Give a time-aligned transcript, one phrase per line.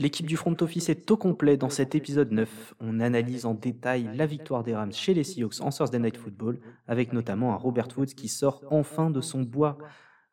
[0.00, 2.74] L'équipe du front office est au complet dans cet épisode 9.
[2.78, 6.60] On analyse en détail la victoire des Rams chez les Seahawks en Thursday Night Football,
[6.86, 9.76] avec notamment un Robert Woods qui sort enfin de son bois.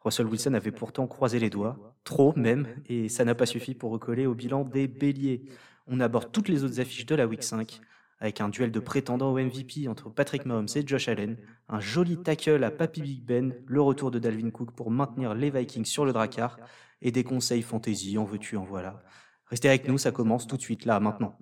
[0.01, 3.89] Russell Wilson avait pourtant croisé les doigts, trop même, et ça n'a pas suffi pour
[3.89, 5.45] recoller au bilan des béliers.
[5.87, 7.81] On aborde toutes les autres affiches de la Week 5,
[8.19, 11.37] avec un duel de prétendants au MVP entre Patrick Mahomes et Josh Allen,
[11.69, 15.49] un joli tackle à Papy Big Ben, le retour de Dalvin Cook pour maintenir les
[15.49, 16.59] Vikings sur le dracard,
[17.01, 19.01] et des conseils fantasy, en veux-tu, en voilà.
[19.47, 21.37] Restez avec nous, ça commence tout de suite là, maintenant.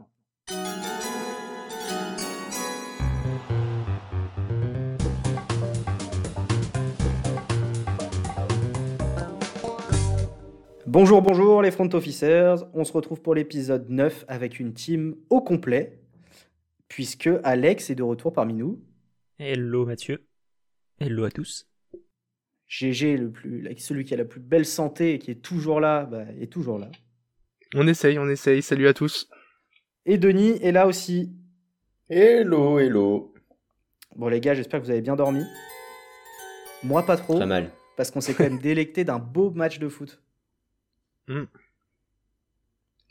[10.86, 12.56] Bonjour, bonjour les front officers.
[12.74, 15.98] On se retrouve pour l'épisode 9 avec une team au complet,
[16.90, 18.84] puisque Alex est de retour parmi nous.
[19.40, 20.28] Hello Mathieu.
[21.00, 21.68] Hello à tous.
[22.68, 26.06] GG, le plus, celui qui a la plus belle santé et qui est toujours là,
[26.06, 26.92] bah, est toujours là.
[27.76, 28.62] On essaye, on essaye.
[28.62, 29.30] Salut à tous.
[30.06, 31.32] Et Denis est là aussi.
[32.10, 33.34] Hello, hello.
[34.16, 35.44] Bon les gars, j'espère que vous avez bien dormi.
[36.84, 37.36] Moi pas trop.
[37.36, 37.72] Très mal.
[37.98, 40.22] Parce qu'on s'est quand même délecté d'un beau match de foot.
[41.28, 41.46] Hmm.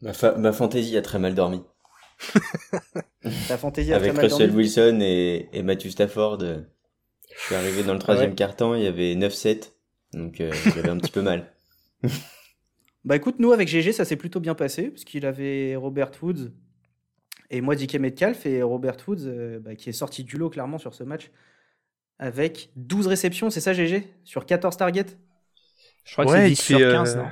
[0.03, 1.63] Ma, fa ma fantaisie a très mal dormi.
[3.49, 4.63] Ta fantaisie a Avec très mal Russell dormi.
[4.63, 6.61] Wilson et, et Matthew Stafford, euh,
[7.37, 8.37] je suis arrivé dans le troisième Ouais.
[8.37, 9.73] quart-temps, il y avait 9-7,
[10.13, 11.53] donc euh, j'avais un petit peu mal.
[13.05, 16.53] Bah écoute, nous avec GG, ça s'est plutôt bien passé, parce qu'il avait Robert Woods
[17.51, 20.79] et moi DK Metcalf, et Robert Woods euh, bah, qui est sorti du lot clairement
[20.79, 21.31] sur ce match,
[22.19, 25.19] avec 12 réceptions, c'est ça GG Sur 14 targets?
[26.05, 27.29] Je crois que Ouais, c'est il 10 sur fait, 15, euh, non?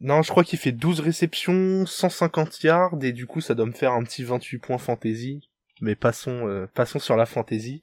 [0.00, 3.72] Non, je crois qu'il fait 12 réceptions, 150 yards, et du coup, ça doit me
[3.72, 5.48] faire un petit 28 points fantasy.
[5.80, 7.82] Mais passons, euh, passons sur la fantasy.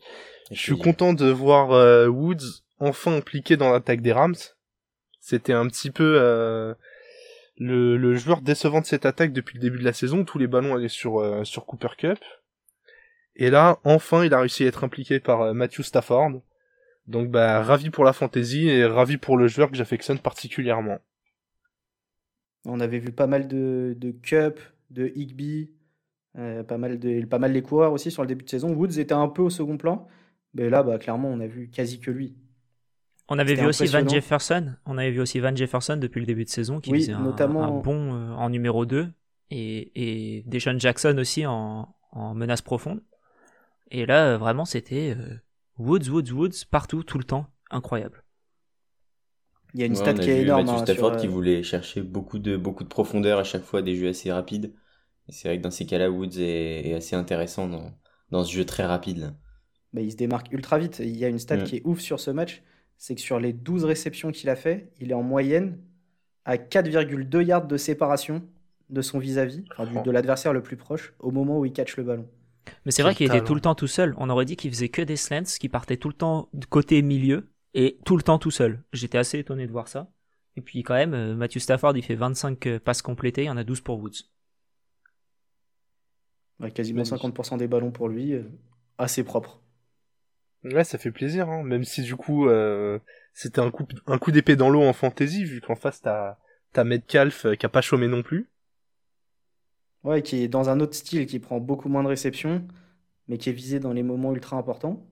[0.52, 4.36] Je suis content de voir euh, Woods enfin impliqué dans l'attaque des Rams.
[5.20, 6.74] C'était un petit peu euh,
[7.58, 10.26] le, joueur décevant de cette attaque depuis le début de la saison.
[10.26, 12.20] Tous les ballons allaient sur, euh, Cooper Cup.
[13.36, 16.42] Et là, enfin, il a réussi à être impliqué par euh, Matthew Stafford.
[17.08, 21.00] Donc, bah, ravi pour la fantasy et ravi pour le joueur que j'affectionne particulièrement.
[22.66, 24.60] On avait vu pas mal de, de Cup,
[24.90, 25.72] de Higby,
[26.38, 28.74] euh, pas, mal de, pas mal les coureurs aussi sur le début de saison.
[28.74, 30.08] Woods était un peu au second plan,
[30.54, 32.36] mais là, bah, clairement, on a vu quasi que lui.
[33.30, 34.08] On avait vu aussi Van.
[34.08, 34.74] Jefferson.
[34.86, 37.22] On avait vu aussi Van Jefferson depuis le début de saison qui Oui, faisait un,
[37.22, 39.08] notamment- un bon euh, en numéro 2
[39.50, 43.02] et, et Deshaun Jackson aussi en, en menace profonde.
[43.92, 45.36] Et là, euh, vraiment, c'était euh,
[45.78, 47.48] Woods, Woods, Woods partout, tout le temps.
[47.72, 48.24] Incroyable.
[49.74, 50.66] Il y a une Ouais, stat on a qui est vu énorme.
[50.66, 53.82] Matthew hein, Stafford sur, qui voulait chercher beaucoup de, beaucoup de profondeur à chaque fois,
[53.82, 54.74] des jeux assez rapides.
[55.28, 57.92] Et c'est vrai que dans ces cas-là, Woods est, est assez intéressant dans,
[58.32, 59.18] dans ce jeu très rapide.
[59.20, 59.34] là.
[59.94, 61.00] bah, il se démarque ultra vite.
[61.00, 61.64] Il y a une stat Mm.
[61.64, 62.62] qui est ouf sur ce match,
[62.98, 65.80] c'est que sur les 12 réceptions qu'il a fait, il est en moyenne
[66.46, 68.44] à 4,2 yards de séparation
[68.90, 70.02] de son vis-à-vis, enfin, du- Oh.
[70.04, 72.28] de l'adversaire le plus proche, au moment où il catch le ballon.
[72.86, 74.14] Mais c'est vrai qu'il était tout le temps tout seul.
[74.18, 77.02] On aurait dit qu'il faisait que des slants, qu'il partait tout le temps du côté
[77.02, 78.84] milieu et tout le temps tout seul.
[78.94, 80.10] J'étais assez étonné de voir ça.
[80.56, 83.50] Et puis quand même, euh, Matthew Stafford, il fait 25 euh, passes complétées, il y
[83.50, 84.30] en a 12 pour Woods.
[86.60, 87.18] Ouais, quasiment Magnifique.
[87.18, 88.44] 50% des ballons pour lui, euh,
[88.98, 89.62] assez propre.
[90.64, 91.64] Ouais, ça fait plaisir, hein.
[91.64, 92.98] même si du coup euh,
[93.34, 96.38] c'était un coup, un coup d'épée dans l'eau en fantasy, vu qu'en face t'as
[96.72, 98.48] t'as Metcalf euh, qui a pas chômé non plus.
[100.06, 102.66] Ouais, qui est dans un autre style, qui prend beaucoup moins de réceptions,
[103.28, 105.06] mais qui est visé dans les moments ultra importants,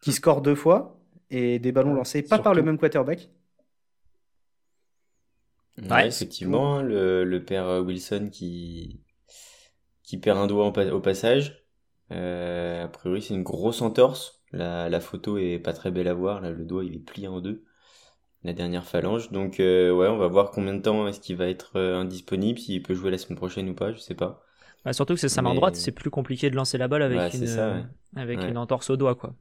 [0.00, 0.98] qui score deux fois,
[1.30, 3.28] et des ballons lancés pas par le même quarterback.
[5.78, 9.00] Ouais, Ouais, effectivement, le, le père euh, Wilson qui,
[10.02, 11.65] qui perd un doigt en au passage.
[12.12, 14.42] Euh, a priori, c'est une grosse entorse.
[14.52, 16.40] La, la photo est pas très belle à voir.
[16.40, 17.64] Là, le doigt, il est plié en deux.
[18.44, 19.32] La dernière phalange.
[19.32, 22.58] Donc, euh, ouais, on va voir combien de temps est-ce qu'il va être euh, indisponible,
[22.58, 24.42] s'il peut jouer la semaine prochaine ou pas, je sais pas.
[24.84, 27.02] Bah, surtout que c'est sa main Mais- droite, c'est plus compliqué de lancer la balle
[27.02, 27.82] avec, c'est une, ça, ouais.
[28.14, 28.48] avec Ouais.
[28.48, 29.34] une entorse au doigt, quoi.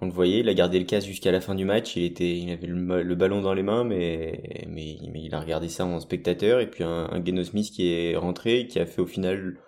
[0.00, 1.94] On le voyait, il a gardé le casque jusqu'à la fin du match.
[1.96, 5.40] Il était, il avait le, le ballon dans les mains, mais, mais, mais il a
[5.40, 6.60] regardé ça en spectateur.
[6.60, 9.58] Et puis un, un Geno Smith qui est rentré, qui a fait au final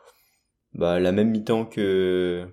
[0.74, 2.46] bah, la même mi-temps que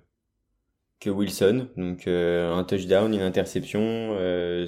[1.00, 1.68] que Wilson.
[1.78, 4.68] Donc euh, un touchdown, une interception, euh,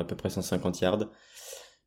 [0.00, 1.06] à peu près 150 yards.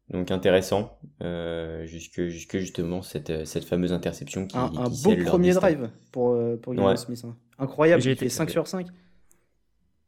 [0.09, 5.23] Donc intéressant, euh, jusque jusque justement cette cette fameuse interception qui, Un, qui un beau
[5.25, 6.97] premier drive pour, pour Ouais.
[6.97, 7.21] Smith.
[7.25, 7.35] hein.
[7.59, 8.87] Incroyable, J'ai été- fait 5 sur 5.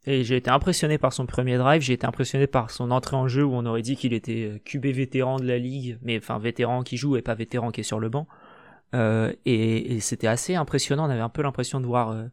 [0.06, 3.30] Et j'ai été impressionné par son premier drive, j'ai été impressionné par son entrée en
[3.30, 6.84] jeu où on aurait dit qu'il était QB vétéran de la ligue, mais enfin vétéran
[6.84, 8.28] qui joue et pas vétéran qui est sur le banc.
[8.94, 12.26] Euh, et c'était assez impressionnant, on avait un peu l'impression de voir, euh,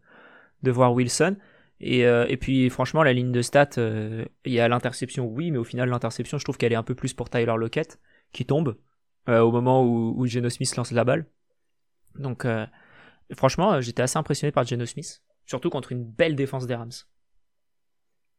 [0.62, 1.36] de voir Wilson.
[1.80, 5.58] Et, euh, et puis franchement, la ligne de stats, il y a l'interception, oui, mais
[5.58, 7.98] au final, l'interception, je trouve qu'elle est un peu plus pour Tyler Lockett,
[8.32, 8.76] qui tombe.
[9.28, 11.26] au moment où, où Geno Smith lance la balle.
[12.16, 12.46] Donc,
[13.34, 16.90] franchement, j'étais assez impressionné par Geno Smith, surtout contre une belle défense des Rams.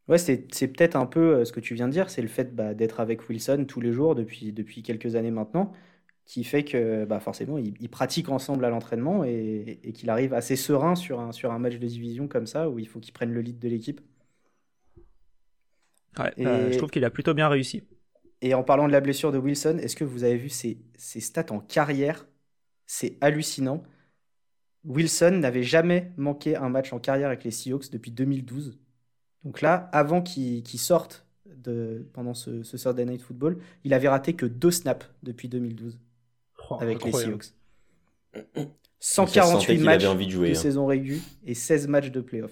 [0.08, 2.74] Ouais, c'est peut-être un peu ce que tu viens de dire, c'est le fait bah,
[2.74, 5.74] d'être avec Wilson tous les jours depuis, depuis quelques années maintenant
[6.26, 10.96] qui fait que bah forcément, ils, pratiquent ensemble à l'entraînement et, qu'il arrive assez serein
[10.96, 13.42] sur un, sur un match de division comme ça, où il faut qu'il prenne le
[13.42, 14.02] lead de l'équipe.
[16.18, 17.84] Ouais, euh, je trouve qu'il a plutôt bien réussi.
[18.42, 21.20] Et en parlant de la blessure de Wilson, est-ce que vous avez vu ses, ses
[21.20, 22.28] stats en carrière?
[22.88, 23.84] C'est hallucinant.
[24.84, 28.80] Wilson n'avait jamais manqué un match en carrière avec les Seahawks depuis 2012.
[29.44, 34.34] Donc là, avant qu'il sorte de, pendant ce, ce Thursday Night Football, il avait raté
[34.34, 36.00] que deux snaps depuis 2012
[36.80, 37.54] avec les Seahawks.
[39.00, 40.54] 148 matchs de, hein.
[40.54, 42.52] saison régulière et 16 matchs de playoff.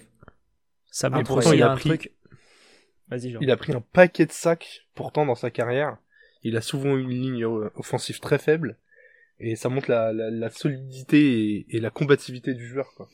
[0.91, 1.89] Ça mais pourtant, il a, pris...
[1.89, 2.11] truc.
[3.39, 5.97] Il a pris un paquet de sacs pourtant dans sa carrière.
[6.43, 8.77] Il a souvent une ligne offensive très faible
[9.39, 12.93] et ça montre la, solidité et, la combativité du joueur.
[12.95, 13.07] Quoi.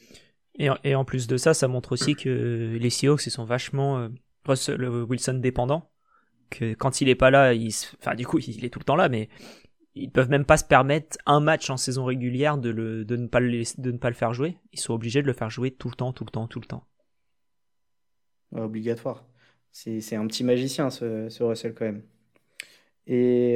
[0.57, 4.09] Et, en plus de ça, ça montre aussi que les Seahawks ils sont vachement euh,
[4.45, 5.89] Russell Wilson dépendants.
[6.49, 8.95] Que quand il est pas là, il, enfin du coup il est tout le temps
[8.95, 9.29] là, mais
[9.95, 13.27] ils peuvent même pas se permettre un match en saison régulière de, le, de, ne
[13.27, 14.57] pas le, de ne pas le faire jouer.
[14.73, 16.65] Ils sont obligés de le faire jouer tout le temps, tout le temps, tout le
[16.67, 16.85] temps.
[18.51, 19.25] obligatoire.
[19.71, 22.03] C'est un petit magicien, ce, Russell, quand même.
[23.07, 23.55] Et,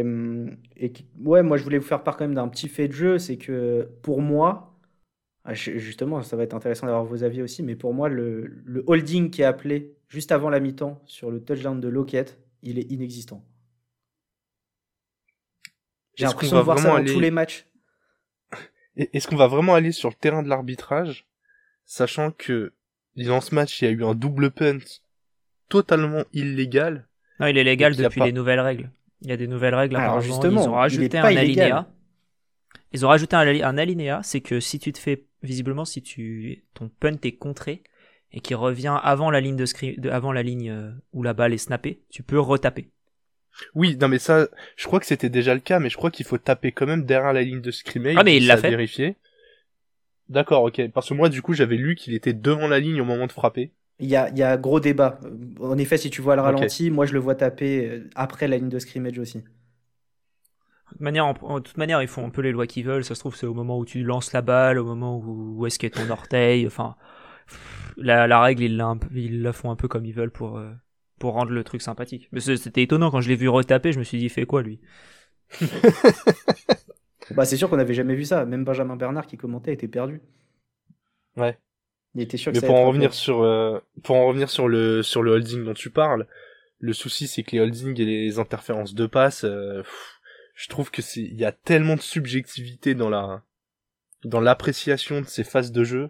[0.78, 3.20] et, ouais, moi, je voulais vous faire part quand même d'un petit fait de jeu.
[3.20, 4.78] C'est que pour moi,
[5.46, 8.84] ah, justement, ça va être intéressant d'avoir vos avis aussi, mais pour moi, le, le
[8.88, 12.92] holding qui est appelé juste avant la mi-temps sur le touchdown de Lockett, il est
[12.92, 13.44] inexistant.
[16.20, 17.66] J'ai l'impression de voir ça dans tous les matchs.
[18.98, 21.26] Est-ce qu'on va vraiment aller sur le terrain de l'arbitrage,
[21.86, 22.74] sachant que
[23.16, 24.80] dans ce match, il y a eu un double punt
[25.70, 27.08] totalement illégal
[27.40, 28.92] Non, il est légal depuis les nouvelles règles.
[29.22, 29.96] Il y a des nouvelles règles.
[29.96, 31.88] Alors justement, ils ont rajouté un alinéa.
[32.92, 36.90] Ils ont rajouté un, alinéa, c'est que si tu te fais, visiblement, si tu ton
[36.90, 37.84] punt est contré
[38.34, 41.60] et qui revient avant la ligne de, avant la ligne euh, où la balle est
[41.60, 42.90] snappée, tu peux retaper.
[43.76, 46.26] Oui, non mais ça, je crois que c'était déjà le cas, mais je crois qu'il
[46.26, 48.16] faut taper quand même derrière la ligne de scrimmage.
[48.18, 48.70] Ah mais il l'a fait.
[48.70, 49.18] Vérifier.
[50.30, 50.90] D'accord, ok.
[50.94, 53.32] Parce que moi, du coup, j'avais lu qu'il était devant la ligne au moment de
[53.32, 53.72] frapper.
[54.00, 55.20] Il y a, il y a gros débat.
[55.60, 58.58] En effet, si tu vois le ralenti, moi je le vois taper euh, après la
[58.58, 59.40] ligne de scrimmage aussi.
[59.40, 59.44] De
[60.94, 63.04] toute manière, en, toute manière, ils font un peu les lois qu'ils veulent.
[63.04, 65.66] Ça se trouve, c'est au moment où tu lances la balle, au moment où, où
[65.68, 66.66] est-ce qu'est ton orteil.
[66.66, 66.96] Enfin,
[67.98, 70.72] la, la règle, ils la, ils la font un peu comme ils veulent pour, euh,
[71.20, 72.30] pour rendre le truc sympathique.
[72.32, 74.64] Mais c'était étonnant quand je l'ai vu retaper, je me suis dit, il fait quoi
[74.64, 74.80] lui?
[77.36, 78.46] Bah c'est sûr qu'on n'avait jamais vu ça.
[78.46, 80.22] Même Benjamin Bernard qui commentait était perdu.
[81.38, 81.58] Ouais.
[82.16, 85.04] Il était sûr que Mais pour en revenir sur euh, pour en revenir sur le
[85.04, 86.28] sur le holding dont tu parles,
[86.80, 89.84] le souci c'est que les holdings et les interférences de passe, euh,
[90.56, 93.44] je trouve que c'est il y a tellement de subjectivité dans la
[94.24, 96.10] dans l'appréciation de ces phases de jeu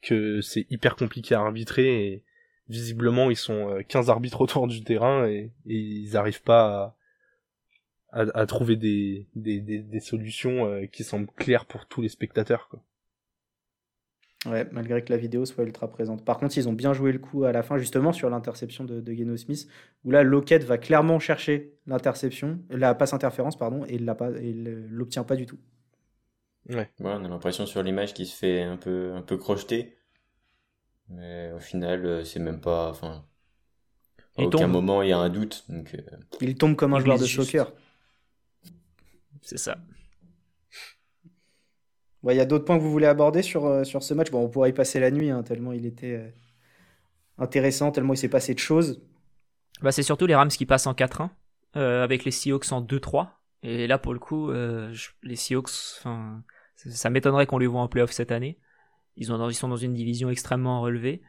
[0.00, 2.24] que c'est hyper compliqué à arbitrer et
[2.72, 6.96] visiblement ils sont 15 euh, arbitres autour du terrain et, ils n'arrivent pas
[8.10, 12.68] à, trouver des, des, solutions euh, qui semblent claires pour tous les spectateurs.
[12.68, 12.82] Quoi.
[14.44, 16.22] Ouais, malgré que la vidéo soit ultra présente.
[16.22, 19.00] Par contre, ils ont bien joué le coup à la fin, justement, sur l'interception de,
[19.00, 19.66] de Geno Smith,
[20.04, 25.24] où là, Lockett va clairement chercher l'interception, la passe interférence, pardon, et il ne l'obtient
[25.24, 25.58] pas du tout.
[26.68, 26.90] Ouais.
[27.00, 29.96] on a l'impression sur l'image qu'il se fait un peu, un peu crocheter.
[31.08, 32.90] Mais au final, euh, c'est même pas.
[32.90, 33.24] Enfin,
[34.38, 35.64] à aucun moment il y a un doute.
[35.68, 36.00] Donc, euh,
[36.40, 37.72] Il tombe comme un joueur de soccer.
[39.42, 39.76] C'est ça.
[42.24, 44.30] Il y a d'autres points que vous voulez aborder sur, euh, sur ce match?
[44.30, 46.32] Bon, on pourrait y passer la nuit, hein, tellement il était
[47.36, 49.02] intéressant, tellement il s'est passé de choses.
[49.80, 51.30] Bah, c'est surtout les Rams qui passent en 4-1,
[51.74, 53.42] avec les Seahawks en 2-3.
[53.64, 55.70] Et là, pour le coup, les Seahawks,
[56.76, 58.60] ça m'étonnerait qu'on les voit en playoff cette année.
[59.16, 61.22] Ils, ont, ils sont dans une division extrêmement relevée.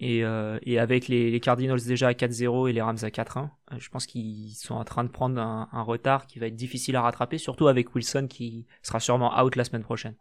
[0.00, 3.48] Et, euh, et avec les, les, Cardinals déjà à 4-0 et les Rams à 4-1,
[3.72, 6.56] euh, je pense qu'ils sont en train de prendre un, un, retard qui va être
[6.56, 10.16] difficile à rattraper, surtout avec Wilson qui sera sûrement out la semaine prochaine.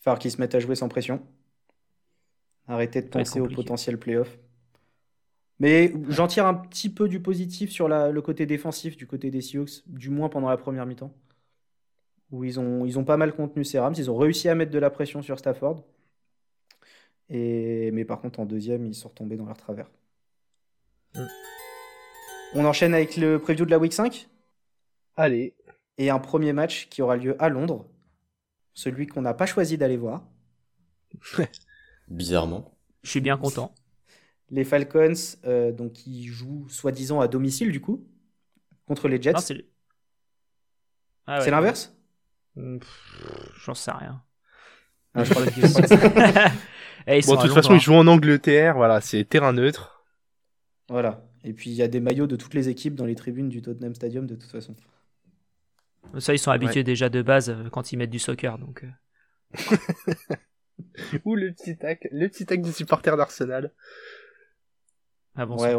[0.00, 1.22] Falloir qu'ils se mettent à jouer sans pression.
[2.66, 4.38] Arrêtez de penser au potentiel playoff.
[5.60, 9.30] Mais j'en tire un petit peu du positif sur la, le côté défensif du côté
[9.30, 11.14] des Seahawks, du moins pendant la première mi-temps
[12.30, 13.94] où ils ont, ils ont pas mal contenu ces Rams.
[13.96, 15.84] Ils ont réussi à mettre de la pression sur Stafford.
[17.28, 19.90] Et, mais par contre, en deuxième, ils sont retombés dans leur travers.
[21.14, 21.26] Mm.
[22.54, 24.28] On enchaîne avec le preview de la Week 5
[25.16, 25.54] Allez.
[25.98, 27.86] Et un premier match qui aura lieu à Londres.
[28.74, 30.24] Celui qu'on n'a pas choisi d'aller voir.
[32.08, 32.74] Bizarrement.
[33.02, 33.74] Je suis bien content.
[34.50, 38.04] Les Falcons, euh, donc, qui jouent soi-disant à domicile, du coup,
[38.86, 39.34] contre les Jets.
[41.26, 41.86] Ah C'est l'inverse?
[41.86, 41.99] Hmm, pff,
[42.56, 44.22] J'en sais rien.
[45.14, 45.32] Ah, je
[47.06, 50.04] Eh, ils Bon, de toute façon, ils jouent en Angleterre, voilà, c'est terrain neutre.
[50.88, 51.24] Voilà.
[51.44, 53.62] Et puis il y a des maillots de toutes les équipes dans les tribunes du
[53.62, 54.74] Tottenham Stadium de toute façon.
[56.12, 56.20] hein.
[56.20, 58.58] Ça, ils sont habitués déjà de base euh, quand ils mettent du soccer.
[58.58, 58.86] Donc, euh.
[61.24, 63.72] Ou le petit tac, le petit tac des supporters d'Arsenal.
[65.36, 65.74] Ah bon, Ouais.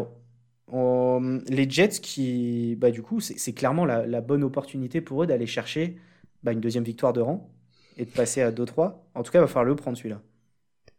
[0.67, 5.23] on- les Jets qui, bah, du coup, c'est c'est clairement la, la bonne opportunité pour
[5.23, 5.97] eux d'aller chercher
[6.43, 7.51] bah, une deuxième victoire de rang
[7.97, 8.95] et de passer à 2-3.
[9.15, 10.21] En tout cas, il va falloir le prendre celui-là.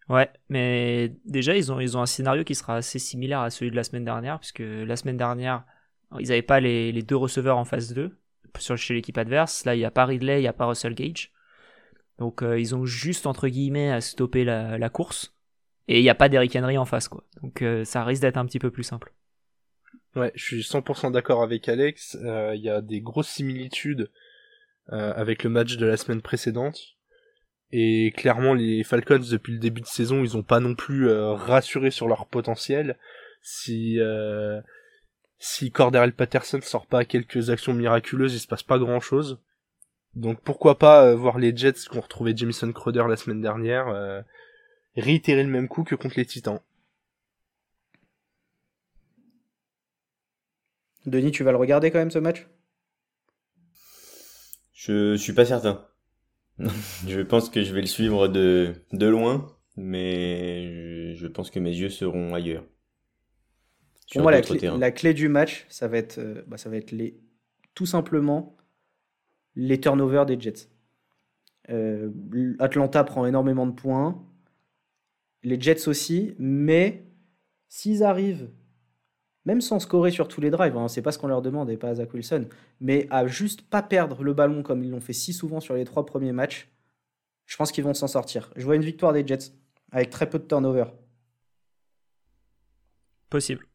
[0.08, 3.70] Ouais, mais déjà, ils ont, ils ont un scénario qui sera assez similaire à celui
[3.70, 5.64] de la semaine dernière, puisque la semaine dernière,
[6.18, 8.16] ils n'avaient pas les, les deux receveurs en phase 2
[8.58, 9.64] sur, chez l'équipe adverse.
[9.64, 11.32] Là, il n'y a pas Ridley, il n'y a pas Russell Gage.
[12.18, 15.34] Donc, euh, ils ont juste, entre guillemets, à stopper la, la course.
[15.88, 17.24] Et il n'y a pas d'Eric Henry en face, quoi.
[17.42, 19.12] Donc, euh, ça risque d'être un petit peu plus simple.
[20.14, 22.18] Ouais, je suis 100% d'accord avec Alex.
[22.22, 24.10] Euh, Il y a des grosses similitudes
[24.90, 26.78] euh, avec le match de la semaine précédente.
[27.70, 31.32] Et clairement, les Falcons, depuis le début de saison, ils ont pas non plus euh,
[31.32, 32.98] rassuré sur leur potentiel.
[33.42, 34.60] Si euh,
[35.44, 39.40] si Cordell Patterson sort pas quelques actions miraculeuses, il se passe pas grand chose.
[40.14, 43.88] Donc pourquoi pas euh, voir les Jets qui ont retrouvé Jamison Crowder la semaine dernière
[43.88, 44.22] euh,
[44.96, 46.60] réitérer le même coup que contre les Titans.
[51.06, 52.46] Denis, tu vas le regarder quand même ce match?
[54.86, 55.86] Je suis pas certain.
[57.06, 59.46] je pense que je vais le suivre de, de loin,
[59.76, 62.64] mais je, je pense que mes yeux seront ailleurs.
[64.12, 64.78] Pour moi, la clé, terrains.
[64.78, 67.20] la clé du match, ça va être, euh, bah, ça va être les,
[67.74, 68.56] tout simplement
[69.54, 70.68] les turnovers des Jets.
[71.70, 72.10] Euh,
[72.58, 74.20] Atlanta prend énormément de points,
[75.44, 77.06] les Jets aussi, mais
[77.68, 78.50] s'ils arrivent,
[79.44, 81.76] même sans scorer sur tous les drives, hein, c'est pas ce qu'on leur demande et
[81.76, 82.46] pas à Zach Wilson,
[82.80, 85.84] mais à juste pas perdre le ballon comme ils l'ont fait si souvent sur les
[85.84, 86.70] trois premiers matchs,
[87.46, 88.52] je pense qu'ils vont s'en sortir.
[88.56, 89.52] Je vois une victoire des Jets
[89.90, 90.92] avec très peu de turnovers.
[93.30, 93.66] Possible.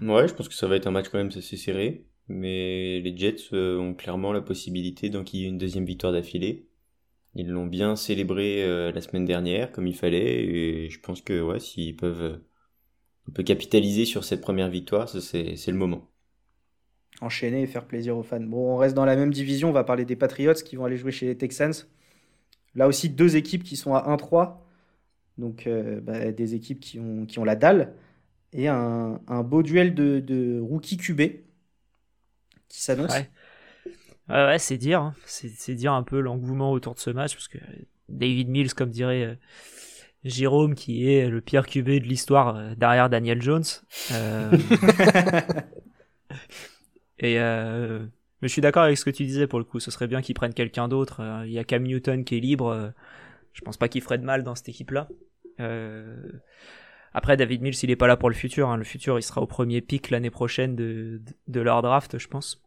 [0.00, 3.16] Ouais, je pense que ça va être un match quand même assez serré, mais les
[3.16, 6.68] Jets euh, ont clairement la possibilité d'enquiller une deuxième victoire d'affilée.
[7.34, 11.40] Ils l'ont bien célébré euh, la semaine dernière comme il fallait, et je pense que
[11.42, 12.36] ouais, s'ils peuvent, euh,
[13.28, 16.08] on peut capitaliser sur cette première victoire, c'est le moment.
[17.20, 18.40] enchaîner et faire plaisir aux fans.
[18.40, 20.96] Bon, on reste dans la même division, on va parler des Patriots qui vont aller
[20.96, 21.72] jouer chez les Texans.
[22.74, 24.66] Là aussi, deux équipes qui sont à 1-3,
[25.38, 27.94] donc euh, bah, des équipes qui ont, qui ont la dalle,
[28.54, 31.22] et un, un beau duel de, de rookie QB
[32.68, 33.12] qui s'annonce.
[33.12, 33.30] Ouais.
[34.28, 35.02] Ouais, ouais, c'est dire.
[35.02, 35.14] hein.
[35.24, 37.58] C'est c'est dire un peu l'engouement autour de ce match, parce que
[38.08, 39.34] David Mills, comme dirait euh,
[40.24, 43.64] Jérôme, qui est le pire QB de l'histoire euh, derrière Daniel Jones.
[44.12, 44.52] euh,
[47.18, 48.00] et euh,
[48.40, 49.80] mais je suis d'accord avec ce que tu disais pour le coup.
[49.80, 51.20] Ce serait bien qu'ils prennent quelqu'un d'autre.
[51.20, 52.68] Euh, Il y a Cam Newton qui est libre.
[52.68, 52.90] euh,
[53.52, 55.08] je pense pas qu'il ferait de mal dans cette équipe-là.
[55.60, 56.16] Euh,
[57.12, 58.68] après, David Mills, il est pas là pour le futur.
[58.68, 58.76] hein.
[58.76, 62.28] Le futur, il sera au premier pic l'année prochaine de, de, de leur draft, je
[62.28, 62.62] pense.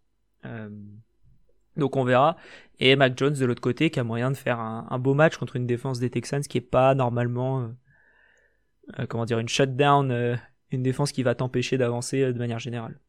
[1.78, 2.38] Donc on verra.
[2.80, 5.56] Et Mac Jones de l'autre côté qui a moyen de faire un, beau match contre
[5.56, 7.68] une défense des Texans qui est pas normalement, euh,
[9.00, 10.36] euh, comment dire, une shutdown, euh,
[10.72, 13.00] une défense qui va t'empêcher d'avancer de manière générale.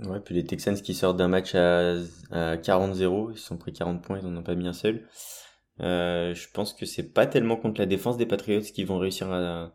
[0.00, 1.94] Ouais, puis les Texans qui sortent d'un match à,
[2.30, 5.06] à 40-0, ils sont pris 40 points, ils en ont pas mis un seul.
[5.78, 9.72] Je pense que c'est pas tellement contre la défense des Patriots qui vont réussir à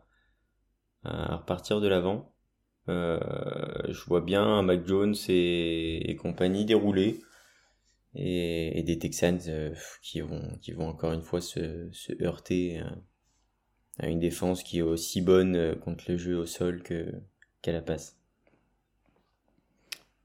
[1.04, 2.34] repartir de l'avant.
[2.88, 3.20] Euh,
[3.88, 7.20] je vois bien un Mac Jones et, et compagnie dérouler
[8.14, 12.78] et, et des Texans euh, qui vont qui vont encore une fois se, se heurter
[12.80, 12.96] à,
[14.00, 17.12] à une défense qui est aussi bonne euh, contre le jeu au sol que
[17.62, 18.16] qu'à la passe.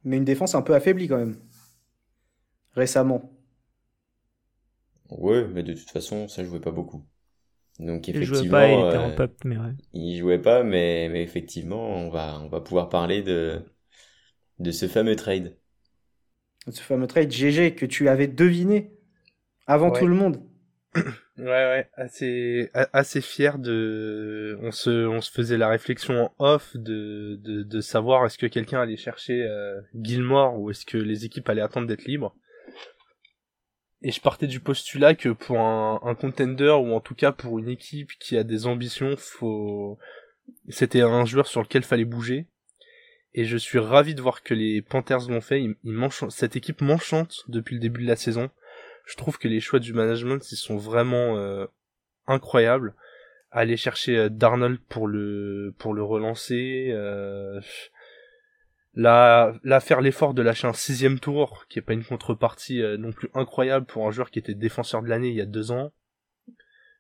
[0.06, 1.36] Mais une défense un peu affaiblie quand même.
[2.76, 3.32] Récemment.
[5.10, 7.04] Ouais, mais de toute façon, ça jouait pas beaucoup.
[7.80, 9.76] Donc Il effectivement, jouait pas, il était en pop, mais ouais.
[9.94, 13.64] il jouait pas, mais, mais effectivement, on va, on va pouvoir parler de,
[14.60, 15.58] de ce fameux trade.
[16.70, 18.92] Ce fameux trade GG que tu avais deviné
[19.68, 19.92] avant Ouais.
[19.92, 20.42] tout le monde.
[21.38, 27.38] Ouais, ouais, assez, fier de, on se, on se faisait la réflexion en off de,
[27.44, 31.50] de, de savoir est-ce que quelqu'un allait chercher euh, Gilmore ou est-ce que les équipes
[31.50, 32.34] allaient attendre d'être libres.
[34.06, 37.70] Et je partais du postulat que pour un, contender ou en tout cas pour une
[37.70, 39.98] équipe qui a des ambitions, faut,
[40.70, 42.46] c'était un joueur sur lequel fallait bouger.
[43.34, 45.62] Et je suis ravi de voir que les Panthers l'ont fait.
[46.30, 48.50] Cette équipe m'enchante depuis le début de la saison
[49.06, 51.66] je trouve que les choix du management ils sont vraiment euh,
[52.28, 52.96] incroyables.
[53.52, 57.62] Aller chercher euh, Darnold pour le pour le relancer, euh,
[58.96, 62.98] Là, là faire l'effort de lâcher un sixième tour, qui est pas une contrepartie euh,
[62.98, 65.72] non plus incroyable pour un joueur qui était défenseur de l'année il y a deux
[65.72, 65.92] ans.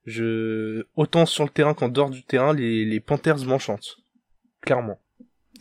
[0.05, 3.97] Je, autant sur le terrain qu'en dehors du terrain, les, les Panthers m'enchantent.
[4.61, 4.99] Clairement.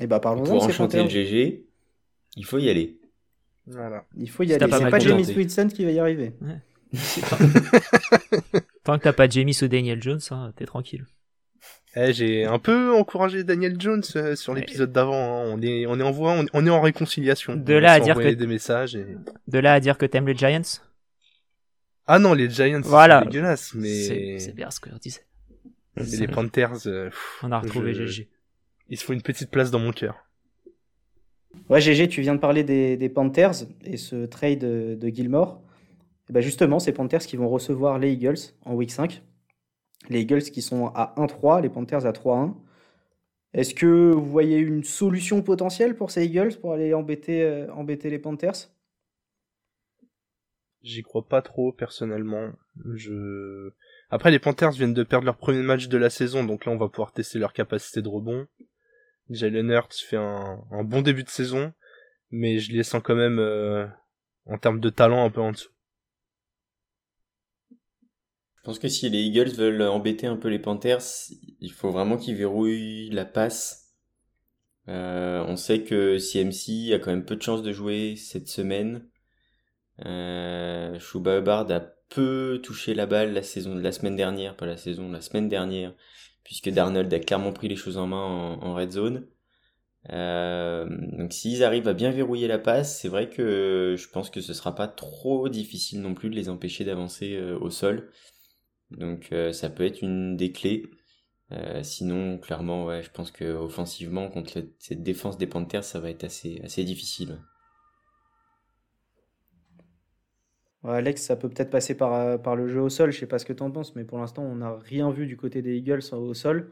[0.00, 1.64] Et bah parlons Pour enchanter le GG,
[2.36, 2.98] il faut y aller.
[3.66, 4.04] Voilà.
[4.16, 4.66] Il faut y aller.
[4.70, 6.32] C'est pas James Winston qui va y arriver.
[8.84, 11.06] Tant que t'as pas James ou Daniel Jones, hein, t'es tranquille.
[11.96, 15.14] Eh, j'ai un peu encouragé Daniel Jones euh, sur l'épisode d'avant.
[15.14, 15.50] Hein.
[15.52, 17.54] On est, on est en voie, on, est en réconciliation.
[17.54, 18.98] De là à dire que des messages.
[19.46, 20.80] De là à dire que t'aimes les Giants?
[22.06, 23.20] Ah non, les Giants, voilà.
[23.20, 24.38] c'est dégueulasse, mais.
[24.38, 25.26] C'est bien ce que je disais.
[25.96, 26.86] Mais les Panthers.
[26.86, 27.10] Euh,
[27.42, 28.28] on a retrouvé GG.
[28.88, 30.16] Il se faut une petite place dans mon cœur.
[31.68, 35.62] Ouais, GG, tu viens de parler des, des Panthers et ce trade de, de Gilmore.
[36.28, 39.22] Et bah justement, ces Panthers qui vont recevoir les Eagles en week 5
[40.08, 42.54] les Eagles qui sont à 1-3, les Panthers à 3-1.
[43.52, 48.18] Est-ce que vous voyez une solution potentielle pour ces Eagles pour aller embêter, euh, les
[48.18, 48.70] Panthers?
[50.82, 52.50] J'y crois pas trop personnellement.
[54.10, 56.76] Après les Panthers viennent de perdre leur premier match de la saison, donc là on
[56.76, 58.46] va pouvoir tester leur capacité de rebond.
[59.30, 61.72] Jalen Hurts fait un, bon début de saison,
[62.30, 63.86] mais je les sens quand même euh,
[64.46, 65.73] en termes de talent un peu en dessous.
[68.64, 71.02] Je pense que si les Eagles veulent embêter un peu les Panthers,
[71.60, 73.92] il faut vraiment qu'ils verrouillent la passe.
[74.88, 79.06] Euh, on sait que CMC a quand même peu de chances de jouer cette semaine.
[80.06, 84.78] Euh, Shuba Hubbard a peu touché la balle la saison la semaine dernière, pas la
[84.78, 85.94] saison, la semaine dernière,
[86.42, 88.16] puisque Darnold a clairement pris les choses en main
[88.62, 89.26] en, red zone.
[90.08, 90.86] Euh,
[91.18, 94.54] donc s'ils arrivent à bien verrouiller la passe, c'est vrai que je pense que ce
[94.54, 98.10] sera pas trop difficile non plus de les empêcher d'avancer euh, au sol.
[98.90, 100.90] Donc euh, ça peut être une des clés.
[101.52, 106.24] Euh, sinon, clairement, je pense que offensivement contre cette défense des Panthers, ça va être
[106.24, 107.38] assez, difficile.
[110.82, 113.10] Alex, ça peut peut-être passer par, euh, par le jeu au sol.
[113.10, 115.26] Je sais pas ce que tu en penses, mais pour l'instant, on n'a rien vu
[115.26, 116.70] du côté des Eagles au sol.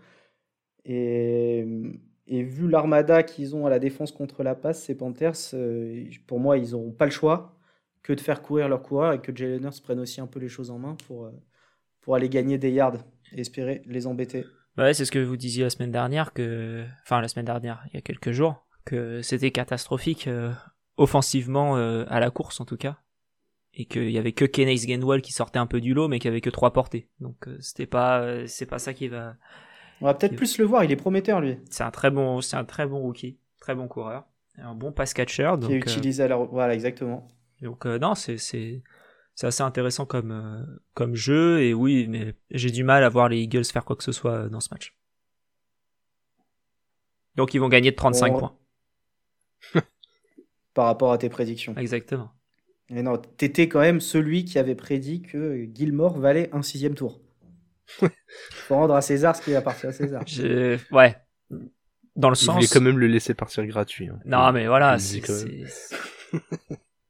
[0.85, 1.65] Et,
[2.27, 5.55] et vu l'armada qu'ils ont à la défense contre la passe, ces Panthers,
[6.27, 7.57] pour moi, ils n'auront pas le choix
[8.03, 10.49] que de faire courir leur coureur et que Jalen Hurts prenne aussi un peu les
[10.49, 11.31] choses en main pour,
[12.03, 12.99] pour aller gagner des yards
[13.33, 14.45] et espérer les embêter.
[14.77, 17.83] Bah ouais, c'est ce que vous disiez la semaine dernière, que, enfin la semaine dernière,
[17.89, 20.53] il y a quelques jours, que c'était catastrophique euh,
[20.97, 22.97] offensivement euh, à la course en tout cas,
[23.75, 26.29] et qu'il y avait que Kenneth Gainwell qui sortait un peu du lot, mais qui
[26.29, 27.09] avait que trois portées.
[27.21, 29.35] Donc euh, c'était pas, c'est pas ça qui va.
[30.01, 30.85] On va peut-être plus le voir.
[30.85, 31.59] Il est prometteur lui.
[31.71, 34.25] C'est un très bon, c'est un très bon rookie, très bon coureur,
[34.59, 35.53] un bon pass catcher.
[35.61, 37.29] Qui est utilisé à la, voilà exactement.
[37.61, 38.83] Donc non, c'est c'est
[39.35, 40.63] c'est assez intéressant comme, euh,
[40.95, 41.63] comme jeu.
[41.63, 44.49] Et oui, mais j'ai du mal à voir les Eagles faire quoi que ce soit
[44.49, 44.97] dans ce match.
[47.37, 48.57] Donc ils vont gagner de 35 points.
[50.75, 51.75] Par rapport à tes prédictions.
[51.77, 52.31] Exactement.
[52.91, 57.21] Mais non, t'étais quand même celui qui avait prédit que Gilmore valait un sixième tour.
[58.51, 60.25] Faut rendre à César ce qui appartient à César.
[60.91, 61.17] Ouais.
[62.17, 62.49] Dans le sens.
[62.49, 64.09] Il voulait quand même le laisser partir gratuit.
[64.09, 64.19] Hein.
[64.27, 65.23] Non, mais voilà, c'est.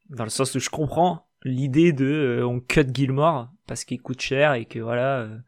[0.09, 4.21] Dans le sens où je comprends l'idée de euh, on cut Gilmore parce qu'il coûte
[4.21, 5.21] cher et que voilà.
[5.21, 5.39] Euh,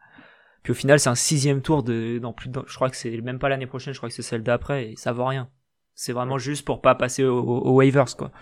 [0.63, 3.39] puis au final, c'est un sixième tour de dans plus je crois que c'est même
[3.39, 5.51] pas l'année prochaine, je crois que c'est celle d'après et ça vaut rien.
[5.95, 8.33] C'est vraiment juste pour pas passer aux waivers quoi.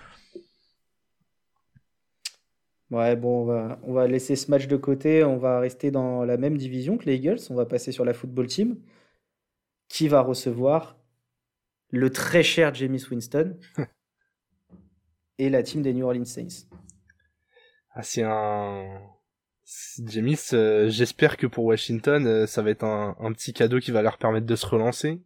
[2.92, 5.24] Ouais, bon, on va, on va laisser ce match de côté.
[5.24, 7.38] On va rester dans la même division que les Eagles.
[7.48, 8.76] On va passer sur la football team
[9.88, 10.98] qui va recevoir
[11.88, 13.56] le très cher James Winston
[15.38, 16.66] et la team des New Orleans Saints.
[17.94, 19.00] Ah, c'est un...
[20.06, 24.02] James, euh, j'espère que pour Washington, euh, ça va être un, petit cadeau qui va
[24.02, 25.20] leur permettre de se relancer.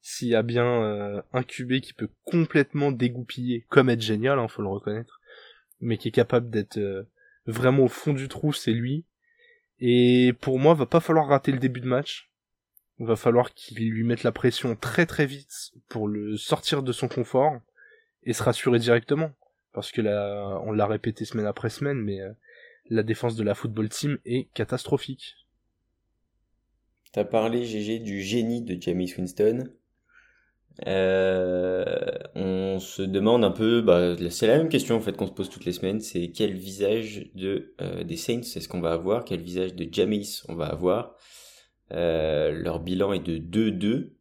[0.00, 4.48] S'il y a bien euh, un QB qui peut complètement dégoupiller, comme être génial, hein,
[4.48, 5.20] faut le reconnaître,
[5.80, 6.78] mais qui est capable d'être
[7.46, 9.04] vraiment au fond du trou, c'est lui.
[9.78, 12.30] Et pour moi, va pas falloir rater le début de match.
[12.98, 17.08] Va falloir qu'il lui mette la pression très très vite pour le sortir de son
[17.08, 17.60] confort
[18.22, 19.32] et se rassurer directement
[19.76, 22.32] parce que là, on l'a répété semaine après semaine, mais euh,
[22.88, 25.36] la défense de la football team est catastrophique.
[27.12, 29.68] T'as parlé, GG, du génie de Jamie Winston.
[30.86, 31.84] Euh,
[32.34, 35.50] on se demande un peu, bah, c'est la même question en fait qu'on se pose
[35.50, 39.42] toutes les semaines, c'est quel visage de euh, des Saints est-ce qu'on va avoir, quel
[39.42, 41.16] visage de Jamis on va avoir?
[41.90, 44.15] leur bilan est de 2-2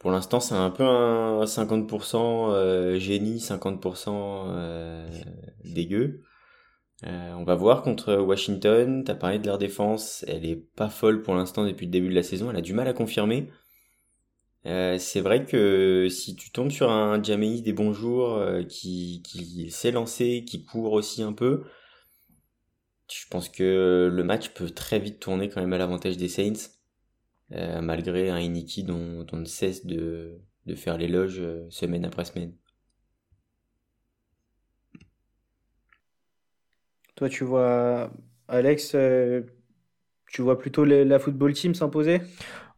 [0.00, 2.16] pour l'instant, c'est un peu un 50%
[2.52, 4.08] euh, génie, 50%
[4.48, 5.10] euh,
[5.62, 6.22] dégueu.
[7.04, 9.04] Euh, on va voir contre Washington.
[9.04, 10.24] T'as parlé de leur défense.
[10.26, 12.50] Elle est pas folle pour l'instant depuis le début de la saison.
[12.50, 13.50] Elle a du mal à confirmer.
[14.64, 19.22] Euh, c'est vrai que si tu tombes sur un Jameis des bons jours euh, qui,
[19.22, 21.64] qui sait lancer, qui court aussi un peu,
[23.12, 26.70] je pense que le match peut très vite tourner quand même à l'avantage des Saints,
[27.52, 32.52] euh, malgré un Iniki dont, on ne cesse de, de faire l'éloge semaine après semaine.
[37.16, 38.12] Toi, tu vois,
[38.48, 38.96] Alex,
[40.26, 42.20] tu vois plutôt la football team s'imposer?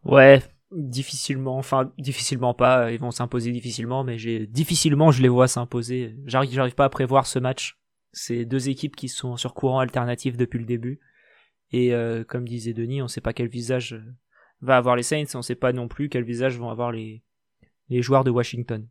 [0.03, 5.47] Ouais, difficilement, enfin difficilement pas, ils vont s'imposer difficilement, mais j'ai difficilement je les vois
[5.47, 6.15] s'imposer.
[6.25, 7.79] J'arrive, j'arrive pas à prévoir ce match.
[8.11, 10.99] C'est deux équipes qui sont sur courant alternatif depuis le début,
[11.71, 13.99] et euh, comme disait Denis, on sait pas quel visage
[14.63, 17.21] va avoir les Saints, on sait pas non plus quel visage vont avoir les
[17.89, 18.87] les joueurs de Washington.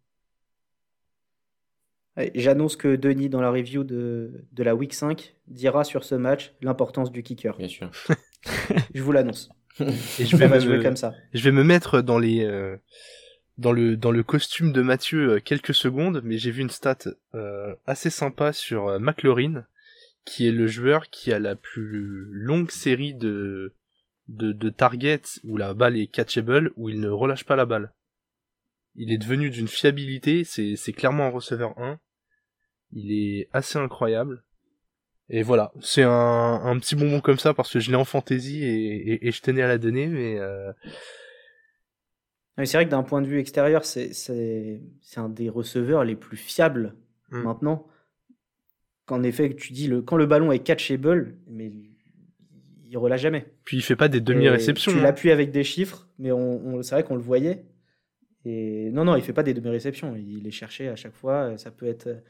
[2.34, 6.52] J'annonce que Denis, dans la review de, de la Week 5, dira sur ce match
[6.60, 7.56] l'importance du kicker.
[7.56, 7.90] Bien sûr.
[8.94, 9.48] je vous l'annonce.
[9.80, 11.14] Et je vais me, jouer comme ça.
[11.32, 12.76] Je vais me mettre dans les euh,
[13.56, 16.98] dans le dans le costume de Mathieu euh, quelques secondes, mais j'ai vu une stat
[17.34, 19.64] euh, assez sympa sur McLaurin,
[20.26, 23.72] qui est le joueur qui a la plus longue série de
[24.28, 27.92] de, de targets où la balle est catchable, où il ne relâche pas la balle.
[28.94, 31.98] Il est devenu d'une fiabilité, c'est c'est clairement un receveur 1.
[32.92, 34.44] Il est assez incroyable.
[35.28, 36.10] Et voilà, c'est un,
[36.62, 39.62] un, petit bonbon comme ça parce que je l'ai en fantasy et, et, je tenais
[39.62, 40.38] à la donner, mais.
[40.38, 40.72] Euh...
[42.58, 44.12] C'est vrai que d'un point de vue extérieur, c'est
[45.16, 46.94] un des receveurs les plus fiables
[47.30, 47.42] mm.
[47.42, 47.86] maintenant.
[49.06, 51.72] Qu'en effet, tu dis, le, quand le ballon est catchable, mais
[52.92, 53.46] il relâche jamais.
[53.64, 54.92] Puis il fait pas des demi-réceptions.
[54.92, 55.02] Tu hein.
[55.02, 57.64] l'appuies avec des chiffres, mais on, c'est vrai qu'on le voyait.
[58.44, 60.14] Et non, non, il fait pas des demi-réceptions.
[60.14, 61.56] Il les cherchait à chaque fois.
[61.56, 62.22] Ça peut être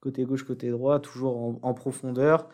[0.00, 2.48] côté gauche, côté droit, toujours en, profondeur.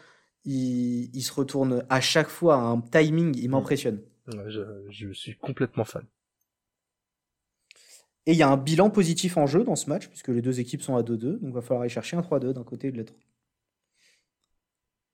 [0.45, 4.03] Il, il, se retourne à chaque fois à un timing, il m'impressionne.
[4.47, 6.05] je, suis complètement fan.
[8.27, 10.61] Et il y a un bilan positif en jeu dans ce match, puisque les deux
[10.61, 12.93] équipes sont à 2-2, donc il va falloir aller chercher un 3-2 d'un côté et
[12.93, 13.15] de l'autre.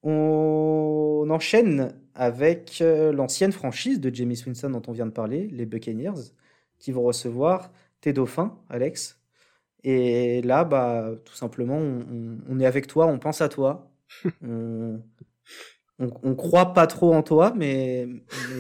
[0.02, 5.66] On enchaîne avec euh, l'ancienne franchise de Jamie Swinson dont on vient de parler, les
[5.66, 6.32] Buccaneers,
[6.78, 9.20] qui vont recevoir tes dauphins, Alex,
[9.82, 13.90] et là, bah, tout simplement, on, est avec toi, on pense à toi.
[14.42, 15.00] on,
[15.98, 18.06] on, croit pas trop en toi, mais,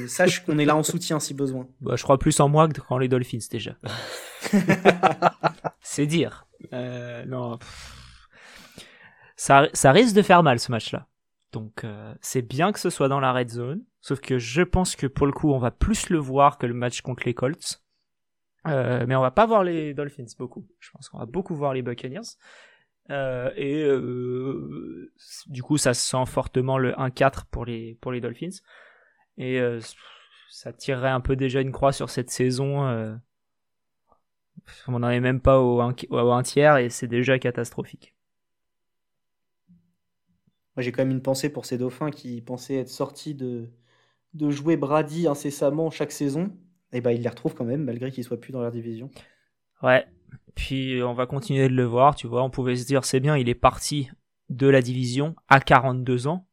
[0.08, 1.68] sache qu'on est là en soutien si besoin.
[1.80, 3.76] Bah, je crois plus en moi que quand les Dolphins déjà.
[5.82, 6.46] C'est dire.
[6.72, 7.58] Euh, non.
[9.36, 11.06] Ça, ça risque de faire mal ce match-là.
[11.52, 14.96] Donc euh, c'est bien que ce soit dans la red zone, sauf que je pense
[14.96, 17.82] que pour le coup on va plus le voir que le match contre les Colts.
[18.66, 20.66] Euh, mais on va pas voir les Dolphins beaucoup.
[20.78, 22.36] Je pense qu'on va beaucoup voir les Buccaneers.
[23.10, 23.88] Euh, et
[25.48, 28.60] du coup, ça sent fortement le 1-4 pour les, pour les Dolphins.
[29.38, 29.58] Et
[30.50, 33.18] ça tirerait un peu déjà une croix sur cette saison.
[34.86, 38.14] On n'en est même pas au 1, tiers et c'est déjà catastrophique.
[40.80, 43.68] Moi, j'ai quand même une pensée pour ces dauphins qui pensaient être sortis de,
[44.32, 46.44] de jouer Brady incessamment chaque saison
[46.90, 49.10] et eh ben il les retrouve quand même malgré qu'ils soient plus dans leur division.
[49.82, 50.06] Ouais.
[50.54, 53.36] Puis on va continuer de le voir, tu vois, on pouvait se dire c'est bien,
[53.36, 54.08] il est parti
[54.48, 56.46] de la division à 42 ans.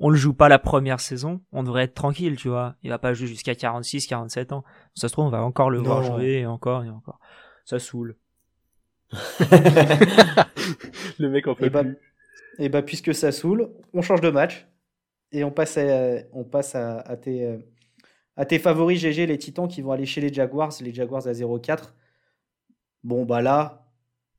[0.00, 2.74] On le joue pas la première saison, on devrait être tranquille, tu vois.
[2.82, 4.64] Il va pas jouer jusqu'à 46, 47 ans.
[4.96, 7.20] Ça se trouve, on va encore le voir jouer et encore et encore.
[7.64, 8.16] Ça saoule.
[11.20, 11.84] le mec en peut et bah,
[12.58, 14.66] Et bah, puisque ça saoule, on change de match
[15.32, 17.58] et on passe à, on passe à, tes, euh,
[18.36, 21.32] à tes favoris, GG, les Titans qui vont aller chez les Jaguars, les Jaguars à
[21.32, 21.94] 0-4.
[23.04, 23.86] Bon, bah là,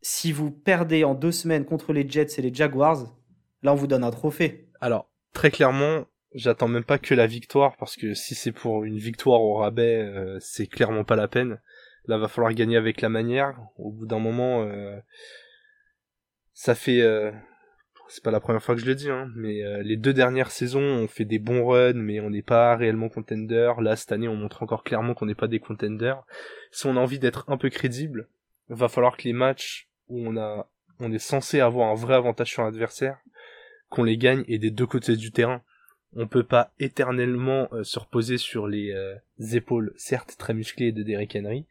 [0.01, 3.15] si vous perdez en deux semaines contre les Jets et les Jaguars,
[3.63, 4.69] là, on vous donne un trophée.
[4.81, 8.97] Alors, très clairement, j'attends même pas que la victoire, parce que si c'est pour une
[8.97, 11.61] victoire au rabais, euh, c'est clairement pas la peine.
[12.05, 13.59] Là, va falloir gagner avec la manière.
[13.77, 14.97] Au bout d'un moment, euh,
[16.53, 17.01] ça fait
[18.09, 20.51] c'est pas la première fois que je le dis, hein, mais euh, les deux dernières
[20.51, 23.73] saisons, on fait des bons runs, mais on n'est pas réellement contender.
[23.79, 26.23] Là, cette année, on montre encore clairement qu'on n'est pas des contenders.
[26.71, 28.27] Si on a envie d'être un peu crédible,
[28.69, 32.49] va falloir que les matchs où on a, on est censé avoir un vrai avantage
[32.49, 33.17] sur l'adversaire,
[33.89, 35.61] qu'on les gagne et des deux côtés du terrain.
[36.15, 39.15] On peut pas éternellement euh, se reposer sur les euh,
[39.51, 41.65] épaules, certes très musclées de Derrick Henry,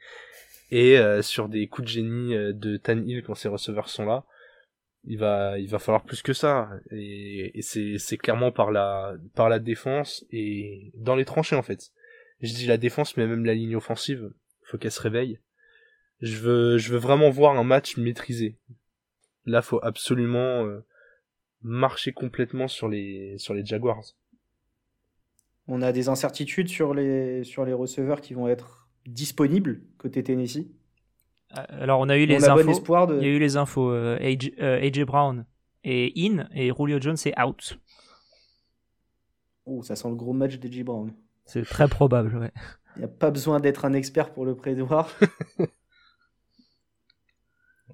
[0.70, 4.24] et sur des coups de génie de Tan Hill quand ses receveurs sont là
[5.06, 6.70] il va il va falloir plus que ça.
[6.90, 11.92] Et, c'est clairement par la par la défense et dans les tranchées en fait.
[12.40, 14.30] Je dis la défense mais même la ligne offensive.
[14.62, 15.38] Faut qu'elle se réveille.
[16.20, 18.56] Je veux je veux vraiment voir un match maîtrisé.
[19.44, 20.84] Là faut absolument euh,
[21.62, 24.02] marcher complètement sur les sur les Jaguars.
[25.68, 30.68] On a des incertitudes sur les sur les receveurs qui vont être disponible côté Tennessee
[31.50, 33.08] Alors on a eu les infos.
[33.20, 33.92] Il y a eu les infos.
[33.92, 35.44] AJ, Brown
[35.84, 37.78] est in et Julio Jones est out.
[39.64, 41.12] Oh, ça sent le gros match d'AJ Brown.
[41.44, 42.52] C'est très probable, ouais.
[42.96, 45.10] Il n'y a pas besoin d'être un expert pour le prévoir.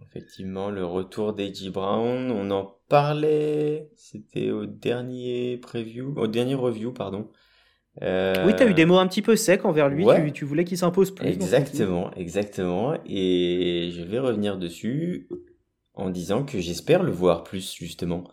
[0.02, 1.70] Effectivement, le retour d'A.J.
[1.70, 7.30] Brown, on en parlait, c'était au dernier preview, au dernier review, pardon.
[8.00, 8.46] Euh...
[8.46, 11.14] Oui, as eu des mots un petit peu secs envers lui, tu, voulais qu'il s'impose
[11.14, 11.26] plus.
[11.26, 15.28] Exactement, exactement, et je vais revenir dessus
[15.94, 18.24] en disant que j'espère le voir plus, justement.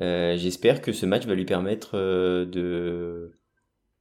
[0.00, 3.38] Euh, j'espère que ce match va lui permettre euh, de,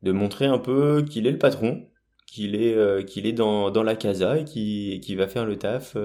[0.01, 1.88] de montrer un peu qu'il est le patron,
[2.27, 5.97] qu'il est, euh, qu'il est dans, dans la casa et qu'il va faire le taf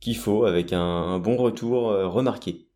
[0.00, 2.68] qu'il faut avec un, bon retour remarqué.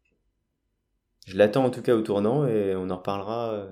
[1.27, 3.69] Je l'attends en tout cas au tournant et on en reparlera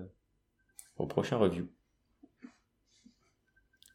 [0.96, 1.66] au prochain review.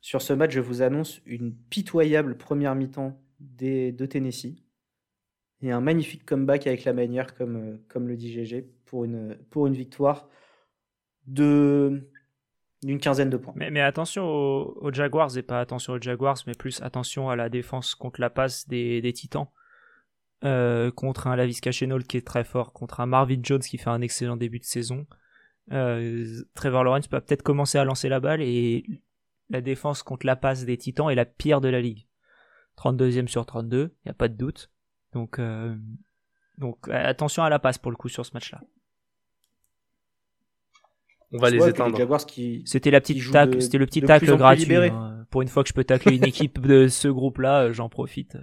[0.01, 4.55] Sur ce match, je vous annonce une pitoyable première mi-temps de Tennessee
[5.61, 9.37] et un magnifique comeback avec la manière, comme, euh, comme le dit GG, pour une,
[9.49, 10.29] pour une victoire
[11.27, 12.09] de
[12.83, 13.53] d'une quinzaine de points.
[13.55, 17.47] Mais, mais attention aux, Jaguars, et pas attention aux Jaguars, mais plus attention à la
[17.47, 19.45] défense contre la passe des, des Titans.
[20.43, 23.91] Euh, contre un Lavis Cachenol qui est très fort, contre un Marvin Jones qui fait
[23.91, 25.05] un excellent début de saison.
[25.71, 28.85] Euh, Trevor Lawrence peut peut-être commencer à lancer la balle et
[29.49, 32.07] la défense contre la passe des Titans est la pire de la ligue.
[32.77, 34.71] 32e sur 32, il n'y a pas de doute.
[35.13, 35.75] Donc, euh,
[36.57, 38.61] donc attention à la passe pour le coup sur ce match-là.
[41.33, 41.97] On va les éteindre.
[42.65, 44.75] C'était la petite tacle, c'était le petit tacle gratuit.
[44.75, 45.25] Hein.
[45.29, 48.37] Pour une fois que je peux tacler une équipe de ce groupe-là, euh, j'en profite.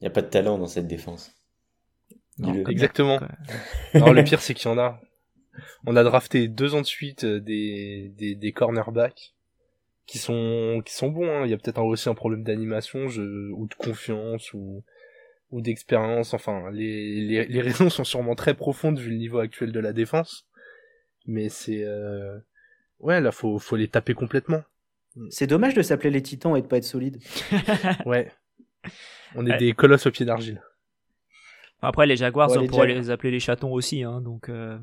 [0.00, 1.32] Il n'y a pas de talent dans cette défense.
[2.68, 3.20] exactement.
[3.94, 5.00] Alors le pire c'est qu'il y en a.
[5.86, 9.34] On a drafté deux ans de suite euh, des, des, des cornerbacks
[10.06, 11.30] qui sont qui sont bons.
[11.30, 11.44] Hein.
[11.44, 14.82] Il y a peut-être aussi un problème d'animation ou de confiance ou
[15.50, 16.34] ou d'expérience.
[16.34, 19.92] Enfin, les, les, les raisons sont sûrement très profondes vu le niveau actuel de la
[19.92, 20.48] défense
[21.28, 22.36] mais c'est euh...
[22.98, 24.62] ouais là faut faut les taper complètement.
[25.30, 27.20] C'est dommage de s'appeler les Titans et de pas être solide.
[28.06, 28.30] ouais.
[29.34, 30.62] On est des colosses au pied d'argile.
[31.82, 34.48] Après les Jaguars, on pourrait les appeler les chatons aussi, hein, donc.
[34.48, 34.78] Euh...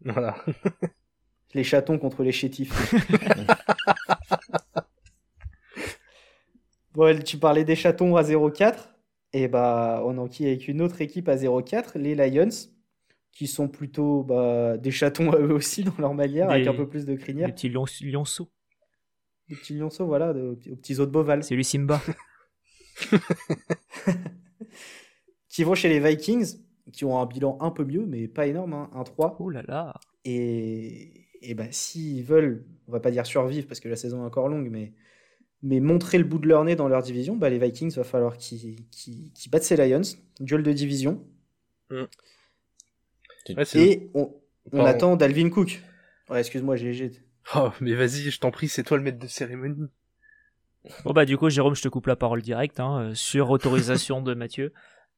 [0.00, 0.36] Voilà.
[1.54, 2.72] les chatons contre les chétifs.
[6.94, 8.90] bon, tu parlais des chatons à 0-4.
[9.32, 12.70] Et bah, on enquille avec une autre équipe à 0-4, les Lions
[13.32, 16.88] qui sont plutôt bah, des chatons à eux aussi dans leur manière, avec un peu
[16.88, 17.48] plus de crinière.
[17.48, 18.48] Des petits lionceaux.
[19.48, 21.42] Des petits lionceaux, voilà, de, aux petits os de Boval.
[21.42, 22.00] C'est lui Simba.
[25.48, 26.58] qui vont chez les Vikings,
[26.92, 29.36] qui ont un bilan un peu mieux, mais pas énorme, hein, un 3.
[29.40, 29.94] Oh là là.
[30.24, 34.26] Et, et bah, s'ils veulent, on va pas dire survivre parce que la saison est
[34.26, 34.92] encore longue, mais,
[35.62, 38.36] mais montrer le bout de leur nez dans leur division, bah, les Vikings, va falloir
[38.36, 38.76] qu'ils
[39.50, 40.02] battent ces Lions.
[40.40, 41.24] Duel de division.
[41.90, 42.04] Mm
[43.74, 45.82] et on, attend Dalvin Cook.
[46.30, 47.10] Ouais, excuse-moi, j'ai.
[47.54, 49.88] Oh, mais vas-y, je t'en prie, c'est toi le maître de cérémonie.
[51.04, 54.20] Bon bah du coup, Jérôme, je te coupe la parole directe, hein, euh, sur autorisation
[54.22, 54.72] de Mathieu.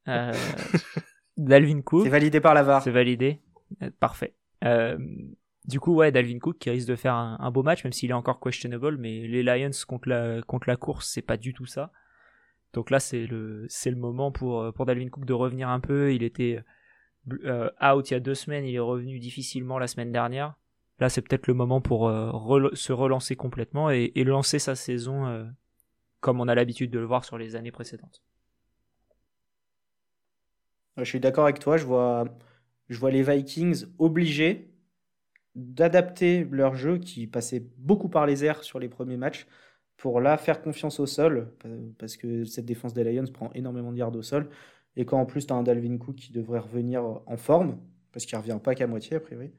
[0.08, 0.32] Euh,
[1.36, 2.04] Dalvin Cook.
[2.04, 2.82] C'est validé par la VAR.
[2.82, 3.40] C'est validé.
[3.82, 4.34] Euh, parfait.
[5.64, 8.14] du coup, ouais, Dalvin Cook qui risque de faire un, beau match, même s'il est
[8.14, 11.92] encore questionable, mais les Lions contre la, contre la course, c'est pas du tout ça.
[12.72, 16.12] Donc là, c'est le, c'est le moment pour, pour Dalvin Cook de revenir un peu.
[16.12, 16.62] Il était
[17.44, 20.54] euh, out il y a deux semaines, il est revenu difficilement la semaine dernière.
[20.98, 25.44] Là, c'est peut-être le moment pour euh, se relancer complètement et, lancer sa saison euh,
[26.20, 28.22] comme on a l'habitude de le voir sur les années précédentes.
[30.98, 31.76] Je suis d'accord avec toi.
[31.76, 32.24] Je vois,
[32.88, 34.70] je les Vikings obligés
[35.54, 39.46] d'adapter leur jeu qui passait beaucoup par les airs sur les premiers matchs
[39.96, 41.52] pour là faire confiance au sol
[41.98, 44.50] parce que cette défense des Lions prend énormément de yards au sol
[44.96, 47.78] et quand en plus tu as un Dalvin Cook qui devrait revenir en forme,
[48.12, 49.52] parce qu'il revient pas qu'à moitié a priori,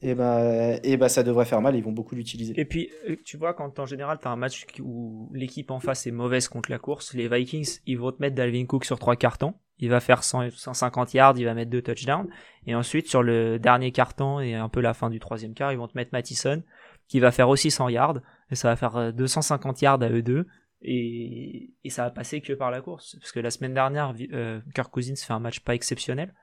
[0.00, 2.58] et bah, et bah ça devrait faire mal, ils vont beaucoup l'utiliser.
[2.58, 5.80] Et puis, euh, tu vois, quand en général tu as un match où l'équipe en
[5.80, 8.98] face est mauvaise contre la course, les Vikings, ils vont te mettre Dalvin Cook sur
[8.98, 12.28] trois cartons, il va faire 150 yards, il va mettre deux touchdowns,
[12.66, 15.78] et ensuite sur le dernier carton et un peu la fin du troisième quart, ils
[15.78, 16.62] vont te mettre Mattison,
[17.08, 18.20] qui va faire aussi 100 yards,
[18.50, 20.46] et ça va faire 250 euh, yards à eux deux,
[20.82, 23.16] et, ça va passer que par la course.
[23.18, 26.34] Parce que la semaine dernière, euh, Kirk Cousins fait un match pas exceptionnel.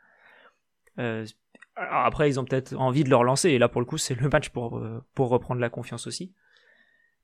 [1.76, 4.30] Après, ils ont peut-être envie de le relancer, et là pour le coup, c'est le
[4.30, 6.34] match pour, euh, reprendre la confiance aussi.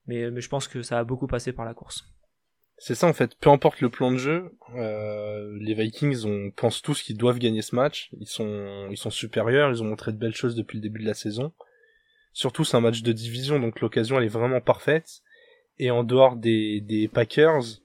[0.07, 2.05] Mais, je pense que ça a beaucoup passé par la course.
[2.77, 6.81] C'est ça en fait, peu importe le plan de jeu, euh, les Vikings on pense
[6.81, 8.09] tous qu'ils doivent gagner ce match.
[8.19, 11.53] Ils sont supérieurs, ils ont montré de belles choses depuis le début de la saison.
[12.33, 15.21] Surtout c'est un match de division donc l'occasion elle est vraiment parfaite.
[15.77, 17.81] et en dehors des Packers,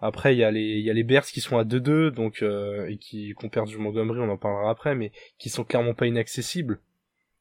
[0.00, 2.42] après il y a les il y a les Bears qui sont à 2-2 donc
[2.42, 6.06] euh, et qui ont perdu Montgomery, on en parlera après, mais qui sont clairement pas
[6.06, 6.80] inaccessibles.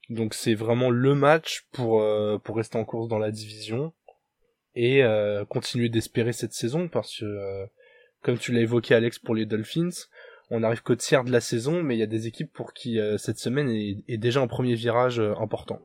[0.09, 3.93] Donc c'est vraiment le match pour euh, pour rester en course dans la division
[4.75, 7.65] et euh, continuer d'espérer cette saison parce que
[8.21, 10.07] comme tu l'as évoqué Alex pour les Dolphins,
[10.49, 12.99] on arrive qu'au tiers de la saison, mais il y a des équipes pour qui
[13.17, 15.79] cette semaine est, est, déjà un premier virage important.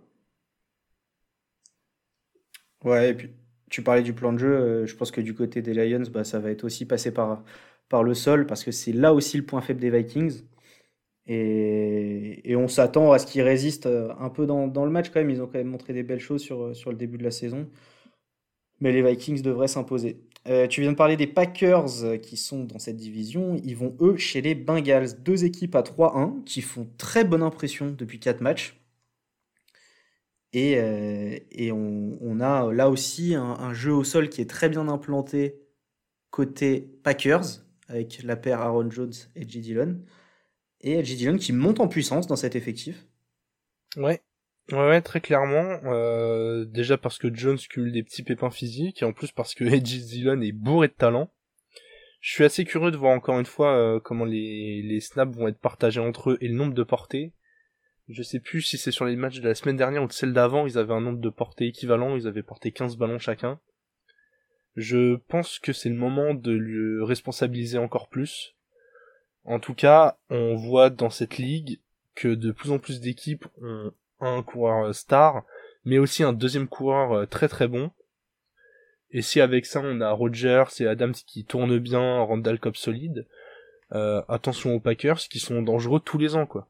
[2.82, 3.30] Ouais, et puis
[3.70, 6.24] tu parlais du plan de jeu, euh, je pense que du côté des Lions, bah,
[6.24, 7.42] ça va être aussi passé par,
[8.02, 10.42] le sol, parce que c'est là aussi le point faible des Vikings.
[11.26, 15.30] Et, on s'attend à ce qu'ils résistent euh, un peu dans, le match quand même.
[15.30, 17.68] Ils ont quand même montré des belles choses sur, sur le début de la saison.
[18.80, 20.20] Mais les Vikings devraient s'imposer.
[20.48, 23.56] Euh, tu viens de parler des Packers qui sont dans cette division.
[23.64, 25.22] Ils vont, eux, chez les Bengals.
[25.22, 28.83] Deux équipes à 3-1 qui font très bonne impression depuis 4 matchs.
[30.54, 31.36] Et, euh,
[31.72, 35.56] on, a là aussi un, jeu au sol qui est très bien implanté
[36.30, 39.60] côté Packers, avec la paire Aaron Jones et J.
[39.60, 40.00] Dillon.
[40.80, 41.16] Et J.
[41.16, 43.04] Dillon qui monte en puissance dans cet effectif.
[43.96, 44.22] Ouais,
[44.70, 45.80] ouais, très clairement.
[45.86, 49.64] Euh, déjà parce que Jones cumule des petits pépins physiques, et en plus parce que
[49.72, 51.32] Edgy Dillon est bourré de talent.
[52.20, 55.58] Je suis assez curieux de voir encore une fois euh, comment les snaps vont être
[55.58, 57.32] partagés entre eux et le nombre de portées.
[58.08, 60.34] Je sais plus si c'est sur les matchs de la semaine dernière ou de celle
[60.34, 63.58] d'avant, ils avaient un nombre de portées équivalent, ils avaient porté 15 ballons chacun.
[64.76, 68.54] Je pense que c'est le moment de le responsabiliser encore plus.
[69.44, 71.80] En tout cas, on voit dans cette ligue
[72.14, 75.44] que de plus en plus d'équipes ont un coureur star,
[75.84, 77.90] mais aussi un deuxième coureur euh, très très bon.
[79.10, 83.26] Et si avec ça on a Rogers et Adams qui tournent bien, Randall Cobb solide,
[83.92, 86.68] euh, attention aux Packers qui sont dangereux tous les ans quoi.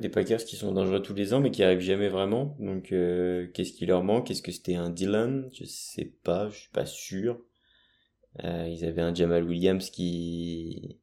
[0.00, 2.56] Des Packers qui sont dangereux tous les ans, mais qui arrivent jamais vraiment.
[2.58, 4.30] Donc, euh, qu'est-ce qui leur manque?
[4.30, 5.48] Est-ce que c'était un Dylan?
[5.54, 7.40] Je sais pas, je suis pas sûr.
[8.44, 10.98] Euh, ils avaient un Jamal Williams qui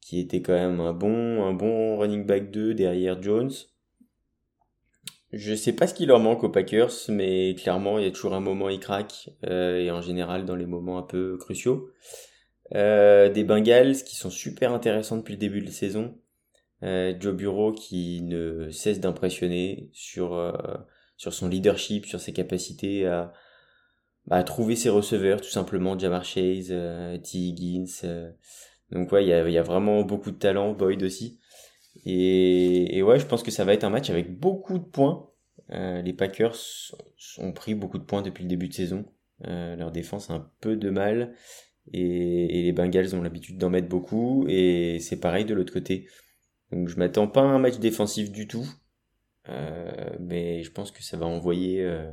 [0.00, 3.52] qui était quand même un bon un bon running back 2 derrière Jones.
[5.32, 8.34] Je sais pas ce qui leur manque aux Packers, mais clairement il y a toujours
[8.34, 11.90] un moment ils craquent euh, et en général dans les moments un peu cruciaux.
[12.72, 16.14] Des Bengals qui sont super intéressants depuis le début de la saison.
[16.82, 20.52] Euh, Joe Bureau qui ne cesse d'impressionner sur, euh,
[21.16, 23.32] sur son leadership, sur ses capacités à,
[24.30, 27.38] à trouver ses receveurs, tout simplement, Jamar Chase, euh, T.
[27.38, 27.86] Higgins.
[28.04, 28.30] Euh.
[28.90, 31.38] donc ouais, il y a, vraiment beaucoup de talent, Boyd aussi.
[32.04, 35.30] Et, et, ouais, je pense que ça va être un match avec beaucoup de points.
[35.70, 36.56] Les Packers
[37.38, 39.04] ont pris beaucoup de points depuis le début de saison.
[39.40, 41.34] leur défense a un peu de mal.
[41.92, 44.44] Et les Bengals ont l'habitude d'en mettre beaucoup.
[44.48, 46.06] Et c'est pareil de l'autre côté.
[46.72, 48.66] Donc je m'attends pas à un match défensif du tout.
[49.48, 52.10] Euh, mais je pense que ça va envoyer euh,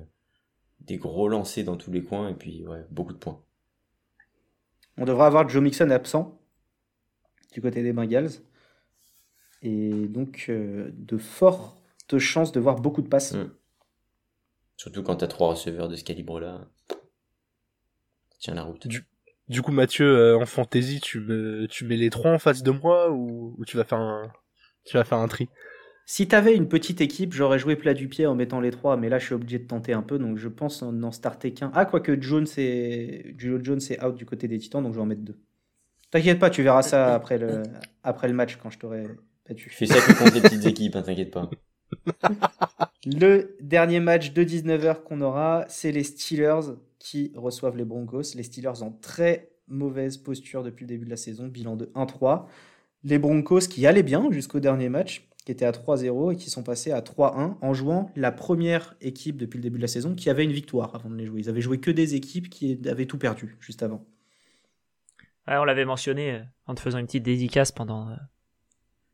[0.82, 3.42] des gros lancers dans tous les coins et puis ouais, beaucoup de points.
[4.98, 6.40] On devrait avoir Joe Mixon absent
[7.52, 8.32] du côté des Bengals.
[9.64, 13.34] Et donc euh, de fortes chances de voir beaucoup de passes.
[13.34, 13.52] Mmh.
[14.78, 16.68] Surtout quand tu as trois receveurs de ce calibre-là.
[18.40, 18.88] Tiens la route.
[18.88, 19.06] Du,
[19.48, 23.10] du coup, Mathieu, en fantasy, tu, me, tu mets les trois en face de moi
[23.10, 24.34] ou, ou tu vas faire un,
[24.86, 25.50] tu vas faire un tri.
[26.06, 29.08] Si t'avais une petite équipe, j'aurais joué plat du pied en mettant les trois, mais
[29.08, 31.72] là je suis obligé de tenter un peu, donc je pense n'en starter qu'un.
[31.74, 33.36] Ah, quoique Jones est...
[33.38, 35.40] Jones est out du côté des Titans, donc je vais en mettre deux.
[36.12, 37.64] T'inquiète pas, tu verras ça après le,
[38.04, 39.04] après le match quand je t'aurai
[39.48, 39.70] battu.
[39.70, 41.50] Fais ça que contre les petites équipes, hein, t'inquiète pas.
[43.06, 48.36] le dernier match de 19h qu'on aura, c'est les Steelers qui reçoivent les Broncos.
[48.36, 52.46] Les Steelers en très mauvaise posture depuis le début de la saison, bilan de 1-3
[53.04, 56.64] les Broncos qui allaient bien jusqu'au dernier match, qui étaient à 3-0 et qui sont
[56.64, 60.30] passés à 3-1 en jouant la première équipe depuis le début de la saison qui
[60.30, 61.42] avait une victoire avant de les jouer.
[61.42, 64.06] Ils avaient joué que des équipes qui avaient tout perdu juste avant.
[65.48, 68.16] on l'avait mentionné euh, en te faisant une petite dédicace pendant, euh,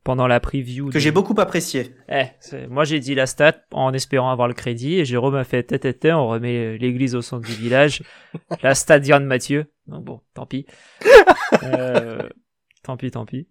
[0.04, 0.90] pendant la preview.
[0.90, 1.96] Que j'ai beaucoup apprécié.
[2.08, 2.26] Eh,
[2.68, 5.82] moi j'ai dit la stat en espérant avoir le crédit et Jérôme a fait tête
[5.82, 8.04] tête, on remet euh, l'église au centre du village.
[8.62, 9.66] la stat de Mathieu.
[9.88, 10.64] Bon, tant pis.
[12.84, 13.48] tant pis, tant pis.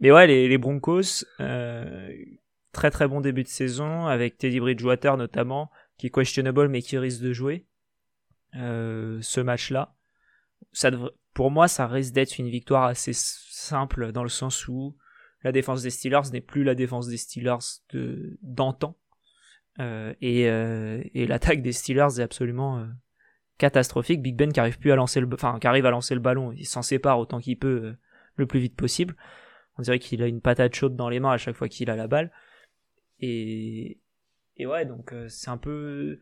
[0.00, 2.10] Mais ouais, les, Broncos, euh,
[2.72, 6.96] très très bon début de saison, avec Teddy Bridgewater notamment, qui est questionable mais qui
[6.98, 7.66] risque de jouer
[8.54, 9.94] euh, ce match-là.
[11.34, 14.96] Pour moi, ça risque d'être une victoire assez simple dans le sens où
[15.42, 17.58] la défense des Steelers n'est plus la défense des Steelers
[18.42, 18.96] d'antan.
[19.80, 22.86] Euh, et, et l'attaque des Steelers est absolument
[23.56, 24.22] catastrophique.
[24.22, 26.52] Big Ben qui arrive plus à lancer le, enfin qui arrive à lancer le ballon,
[26.52, 27.94] il s'en sépare autant qu'il peut
[28.36, 29.16] le plus vite possible.
[29.78, 31.96] On dirait qu'il a une patate chaude dans les mains à chaque fois qu'il a
[31.96, 32.32] la balle.
[33.20, 33.98] Et,
[34.56, 36.18] et ouais, donc euh, c'est un peu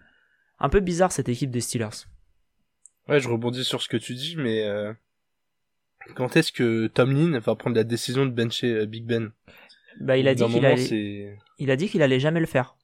[0.59, 2.07] un peu bizarre cette équipe des Steelers.
[3.09, 4.93] Ouais, je rebondis sur ce que tu dis, mais euh,
[6.15, 9.33] quand est-ce que Tomlin va prendre la décision de bencher euh, Big Ben?
[10.01, 12.77] Bah, il a dit qu'il allait, il a dit qu'il allait jamais le faire.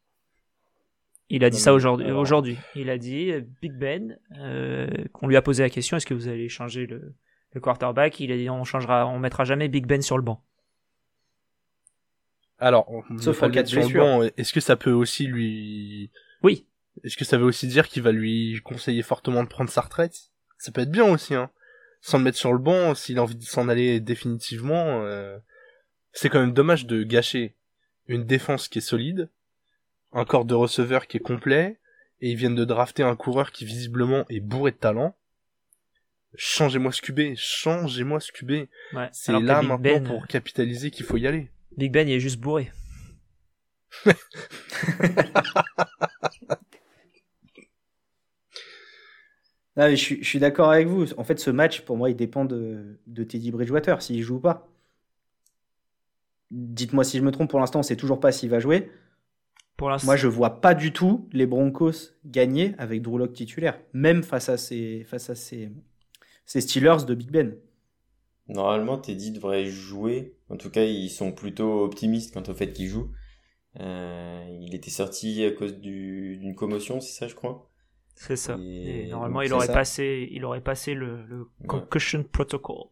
[1.29, 2.07] Il a dit Non, ça aujourd'hui.
[2.07, 4.19] alors- Aujourd'hui, il a dit Big Ben,
[5.13, 7.15] qu'on lui a posé la question est-ce que vous allez changer le,
[7.53, 8.21] le quarterback?
[8.21, 10.43] Il a dit on changera, on mettra jamais Big Ben sur le banc.
[12.63, 14.05] Alors, on ne Sauf en cas de blessure.
[14.05, 14.23] banc.
[14.37, 16.11] Est-ce que ça peut aussi lui...
[16.43, 16.67] Oui,
[17.05, 20.17] Est-ce que ça veut aussi dire qu'il va lui conseiller fortement de prendre sa retraite?
[20.59, 21.51] Ça peut être bien aussi, hein.
[22.01, 25.39] Sans le mettre sur le banc, s'il a envie de s'en aller définitivement, euh,
[26.13, 27.55] c'est quand même dommage de gâcher
[28.09, 29.29] une défense qui est solide,
[30.13, 31.79] un corps de receveur qui est complet,
[32.21, 35.17] et ils viennent de drafter un coureur qui visiblement est bourré de talent.
[36.37, 38.51] Changez-moi ce QB, changez-moi ce QB.
[38.51, 38.69] ouais.
[39.13, 41.51] C'est là maintenant Ben, pour capitaliser qu'il faut y aller.
[41.77, 42.71] Big Ben, il est juste bourré.
[49.77, 51.13] Ah, mais je, suis- d'accord avec vous.
[51.15, 54.41] En fait, ce match, pour moi, il dépend de, de Teddy Bridgewater, s'il joue ou
[54.41, 54.69] pas.
[56.51, 58.91] Dites-moi si je me trompe, pour l'instant, on sait toujours pas s'il va jouer.
[59.77, 64.49] Pour Moi, je vois pas du tout les Broncos gagner avec Drew titulaire, même face
[64.49, 65.71] à ces, face à ces,
[66.47, 67.57] ces Steelers de Big Ben.
[68.49, 70.37] Normalement, Teddy devrait jouer.
[70.49, 73.11] En tout cas, ils sont plutôt optimistes quant au fait qu'il joue.
[73.81, 77.71] Euh, il était sorti à cause du- d'une commotion, c'est ça, je crois.
[78.15, 78.65] c'est ça.
[78.85, 79.73] Et Et normalement, donc, il aurait ça.
[79.73, 82.87] passé, il aurait passé le, le concussion protocol.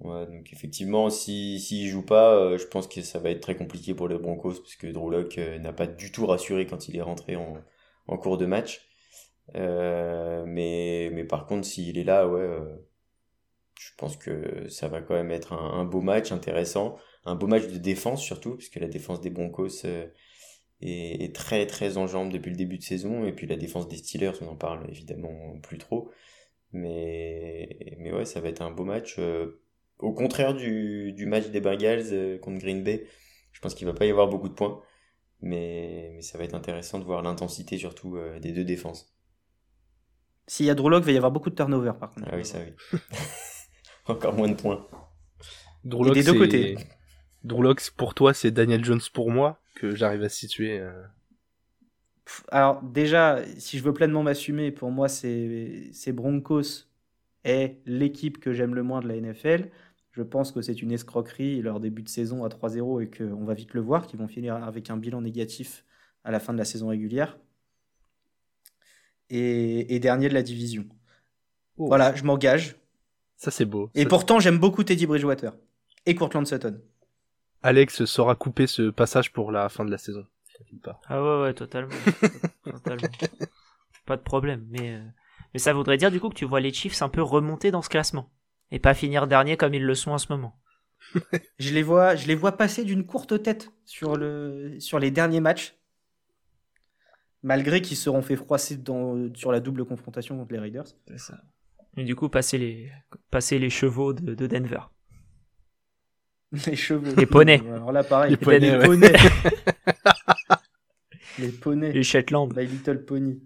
[0.00, 3.54] Ouais, donc effectivement, si s'il joue pas, euh, je pense que ça va être très
[3.56, 6.96] compliqué pour les Broncos parce que Drew euh, n'a pas du tout rassuré quand il
[6.96, 7.58] est rentré en,
[8.06, 8.80] en cours de match.
[10.46, 12.48] Mais mais par contre, s'il est là, ouais,
[13.80, 17.46] je pense que ça va quand même être un, un beau match intéressant, un beau
[17.46, 20.06] match de défense surtout parce que la défense des Broncos euh,
[20.82, 23.88] est, est très très en jambes depuis le début de saison et puis la défense
[23.88, 26.10] des Steelers, on en parle évidemment plus trop.
[26.72, 29.16] Mais, mais ouais, ça va être un beau match.
[29.18, 29.60] euh,
[29.98, 33.06] au contraire du, du match des Bengals euh, contre Green Bay,
[33.52, 34.82] je pense qu'il va pas y avoir beaucoup de points.
[35.42, 39.14] Mais, mais ça va être intéressant de voir l'intensité surtout des deux défenses.
[40.46, 42.28] S'il y a Drew Lock, il va y avoir beaucoup de turnover, par contre.
[42.30, 42.98] Ah oui, ça oui.
[44.10, 44.86] Encore moins de points.
[45.84, 46.76] Lock, des deux côtés.
[47.96, 50.78] Pour toi, c'est Daniel Jones pour moi, que j'arrive à situer.
[50.78, 50.92] euh.
[52.50, 56.86] Alors, déjà, si je veux pleinement m'assumer, pour moi, c'est c'est Broncos
[57.44, 59.70] est l'équipe que j'aime le moins de la NFL.
[60.12, 63.54] Je pense que c'est une escroquerie leur début de saison à 3-0 et qu'on va
[63.54, 65.84] vite le voir, qu'ils vont finir avec un bilan négatif
[66.24, 67.38] à la fin de la saison régulière.
[69.30, 70.84] Et, et dernier de la division.
[71.76, 71.86] Oh.
[71.86, 72.79] Voilà, je m'engage.
[73.40, 73.90] Ça, c'est beau.
[73.94, 75.54] Et Ça- pourtant, j'aime beaucoup Teddy Bridgewater
[76.04, 76.78] et Courtland Sutton.
[77.62, 80.26] Alex saura couper ce passage pour la fin de la saison.
[80.82, 81.00] Pas.
[81.08, 81.94] Ah ouais, ouais, totalement.
[82.64, 83.08] totalement.
[84.04, 84.66] Pas de problème.
[84.68, 85.02] Mais, euh,
[85.54, 87.80] mais ça voudrait dire du coup que tu vois les Chiefs un peu remonter dans
[87.80, 88.30] ce classement.
[88.70, 90.60] Et pas finir dernier comme ils le sont en ce moment.
[91.58, 95.40] Je les vois, je les vois passer d'une courte tête sur, le, sur les derniers
[95.40, 95.76] matchs,
[97.42, 100.84] malgré qu'ils seront fait froisser dans, sur la double confrontation contre les Raiders.
[101.08, 101.40] C'est ça.
[102.00, 102.90] Et du coup, passer les,
[103.30, 104.80] passer les chevaux de, de Denver.
[106.66, 107.14] Les chevaux.
[107.14, 107.60] Les poneys.
[107.68, 108.30] Alors là, pareil.
[108.30, 108.86] Les poneys, les ouais.
[108.86, 109.12] poneys.
[111.38, 111.92] les poneys.
[111.92, 112.48] Les Shetland.
[112.56, 113.38] My Little Pony.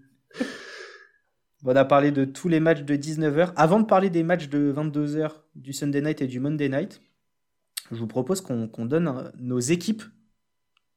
[1.63, 3.53] Bon, on a parlé de tous les matchs de 19h.
[3.57, 7.03] Avant de parler des matchs de 22h du Sunday Night et du Monday Night,
[7.91, 10.05] je vous propose qu'on donne euh, nos équipes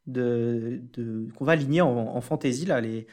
[0.05, 2.65] de, de- qu'on va aligner en, en fantasy.
[2.67, 3.07] Là, les...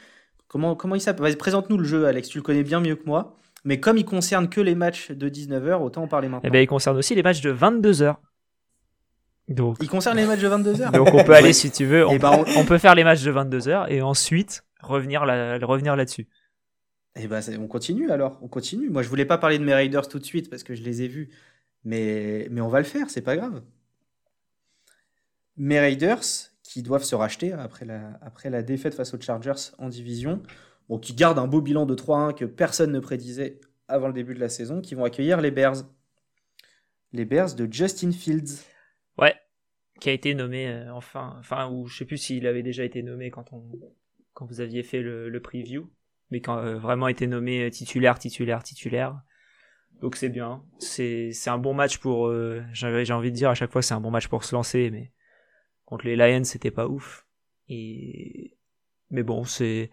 [0.47, 2.29] Comment, comment il s'appelle Présente-nous le jeu, Alex.
[2.29, 3.39] Tu le connais bien mieux que moi.
[3.65, 6.47] Mais comme il concerne que les matchs de 19h, autant en parler maintenant.
[6.47, 8.15] Eh ben, il concerne aussi les matchs de 22h.
[9.47, 12.11] Donc, Il concerne les matchs de 22h donc on peut aller, si tu veux, on,
[12.13, 15.95] Eh ben, on- on peut faire les matchs de 22h et ensuite revenir là, revenir
[15.95, 16.27] là-dessus.
[17.15, 18.89] Eh ben, on continue alors, on continue.
[18.89, 21.01] Moi, je voulais pas parler de mes Raiders tout de suite parce que je les
[21.03, 21.29] ai vus,
[21.83, 23.61] mais, mais on va le faire, c'est pas grave.
[25.57, 26.21] Mes Raiders
[26.63, 30.41] qui doivent se racheter après la, après la défaite face aux Chargers en division,
[30.89, 34.33] bon, qui gardent un beau bilan de 3-1 que personne ne prédisait avant le début
[34.33, 35.83] de la saison, qui vont accueillir les Bears.
[37.13, 38.63] Les Bears de Justin Fields.
[39.17, 39.35] Ouais,
[39.99, 43.01] qui a été nommé euh, enfin, enfin, ou je sais plus s'il avait déjà été
[43.03, 43.63] nommé quand on,
[44.35, 45.89] quand vous aviez fait le, preview,
[46.29, 49.19] mais quand euh, vraiment été nommé euh, titulaire, titulaire, titulaire.
[50.01, 53.71] Donc c'est bien, c'est un bon match pour, euh, j'ai envie de dire à chaque
[53.71, 55.13] fois c'est un bon match pour se lancer, mais
[55.85, 57.25] contre les Lions c'était pas ouf.
[57.69, 58.57] Et
[59.09, 59.89] mais bon c'est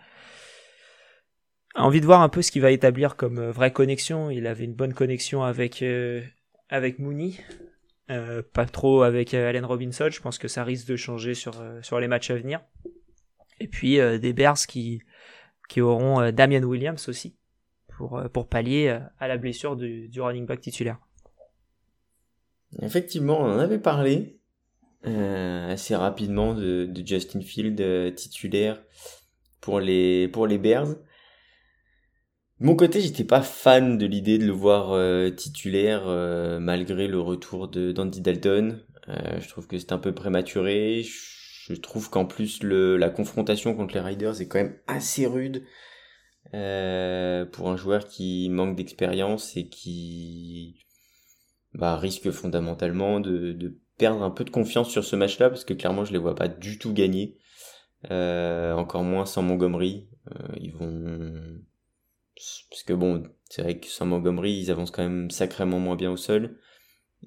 [1.74, 4.30] envie de voir un peu ce qu'il va établir comme euh, vraie connexion.
[4.30, 6.22] Il avait une bonne connexion avec euh,
[6.68, 7.34] avec Mooney.
[8.10, 11.60] Euh, pas trop avec euh, Allen Robinson, je pense que ça risque de changer sur,
[11.60, 12.60] euh, sur les matchs à venir.
[13.60, 15.00] Et puis euh, des Bears qui,
[15.68, 17.36] qui auront Damian Williams aussi
[17.96, 20.98] pour, pour pallier à la blessure du, du running back titulaire.
[22.80, 24.40] Effectivement, on en avait parlé
[25.04, 28.82] assez rapidement de, de Justin Field titulaire
[29.60, 30.96] pour les, pour les Bears.
[32.62, 37.18] Mon côté, j'étais pas fan de l'idée de le voir euh, titulaire euh, malgré le
[37.18, 38.80] retour de d'Andy Dalton.
[39.08, 41.02] Euh, je trouve que c'est un peu prématuré.
[41.02, 45.64] Je trouve qu'en plus la confrontation contre les Riders est quand même assez rude
[46.52, 50.86] pour un joueur qui manque d'expérience et qui
[51.74, 55.74] bah, risque fondamentalement de, de perdre un peu de confiance sur ce match-là parce que
[55.74, 57.38] clairement je les vois pas du tout gagner.
[58.08, 60.08] encore moins sans Montgomery.
[60.60, 61.32] ils vont
[62.70, 66.10] parce que bon, c'est vrai que sans Montgomery, ils avancent quand même sacrément moins bien
[66.10, 66.58] au sol.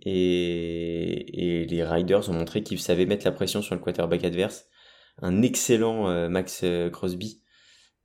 [0.02, 4.68] Et, et les Riders ont montré qu'ils savaient mettre la pression sur le quarterback adverse.
[5.22, 7.42] Un excellent euh, Max euh, Crosby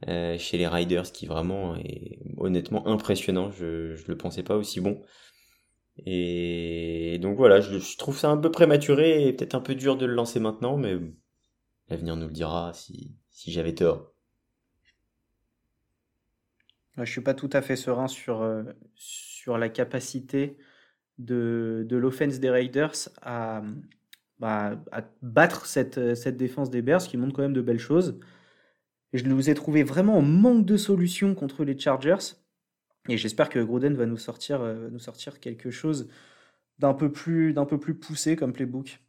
[0.09, 3.51] euh, chez les Riders qui vraiment est honnêtement impressionnant.
[3.51, 5.03] Je ne le pensais pas aussi bon.
[6.07, 10.07] Et donc voilà, je, trouve ça un peu prématuré et peut-être un peu dur de
[10.07, 10.97] le lancer maintenant, mais
[11.89, 14.13] l'avenir nous le dira si, si j'avais tort.
[16.99, 18.64] Je suis pas tout à fait serein sur, euh,
[18.95, 20.59] sur la capacité
[21.18, 23.62] de, de l'offense des Raiders à,
[24.38, 28.18] bah, à battre cette, cette défense des Bears qui montre quand même de belles choses.
[29.12, 32.36] je nous ai trouvé vraiment en manque de solutions contre les Chargers.
[33.09, 36.09] Et j'espère que Gruden va nous sortir, euh, nous sortir quelque chose
[36.78, 39.01] d'un peu, plus, d'un peu plus poussé comme playbook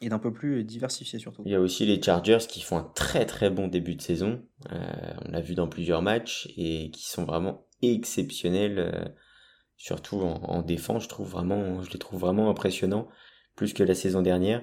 [0.00, 1.42] et d'un peu plus diversifié surtout.
[1.44, 4.42] Il y a aussi les Chargers qui font un très très bon début de saison.
[4.72, 9.04] Euh, on l'a vu dans plusieurs matchs et qui sont vraiment exceptionnels, euh,
[9.76, 11.04] surtout en, défense.
[11.04, 13.08] Je trouve vraiment, je les trouve vraiment impressionnants,
[13.56, 14.62] plus que la saison dernière.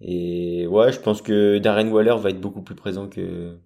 [0.00, 3.58] Et ouais, je pense que Darren Waller va être beaucoup plus présent que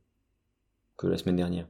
[0.96, 1.66] que la semaine dernière.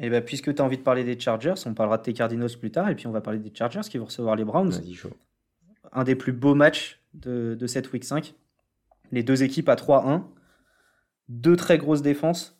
[0.00, 2.12] Et eh ben, puisque tu as envie de parler des Chargers, on parlera de tes
[2.12, 4.80] Cardinals plus tard, et puis on va parler des Chargers qui vont recevoir les Browns.
[5.92, 8.34] Un des plus beaux matchs de, cette week 5.
[9.10, 10.24] Les deux équipes à 3-1.
[11.28, 12.54] Deux très grosses défenses.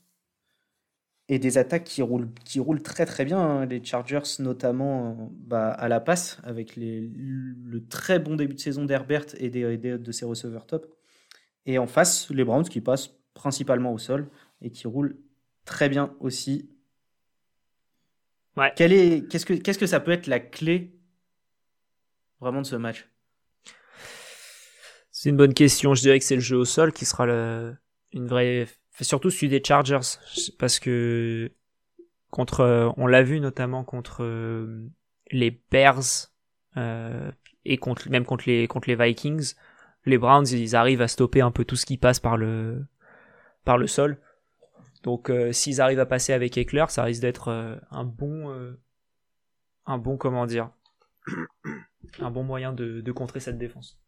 [1.30, 3.38] Et des attaques qui roulent, qui roulent très très bien.
[3.38, 3.66] Hein.
[3.66, 8.86] Les Chargers, notamment bah, à la passe, avec les, le très bon début de saison
[8.86, 10.86] d'Herbert et, des, de ses receveurs top.
[11.66, 14.30] Et en face, les Browns qui passent principalement au sol
[14.62, 15.18] et qui roulent
[15.66, 16.70] très bien aussi.
[18.56, 18.72] Ouais.
[18.74, 20.98] Qu'est-ce que, qu'est-ce que ça peut être la clé
[22.40, 23.06] vraiment de ce match?
[25.18, 25.94] C'est une bonne question.
[25.94, 27.76] Je dirais que c'est le jeu au sol qui sera le,
[28.12, 28.68] une vraie,
[29.00, 29.98] surtout celui des Chargers,
[30.60, 31.50] parce que
[32.30, 34.86] contre, on l'a vu notamment contre euh,
[35.32, 36.28] les Bears
[36.76, 37.32] euh,
[37.64, 39.54] et contre, même contre les contre les Vikings,
[40.04, 42.86] les Browns ils arrivent à stopper un peu tout ce qui passe par le
[43.64, 44.20] par le sol.
[45.02, 48.56] Donc euh, s'ils arrivent à passer avec Eckler, ça risque d'être un bon
[49.84, 50.70] un bon comment dire
[52.20, 53.98] un bon moyen de, de contrer cette défense.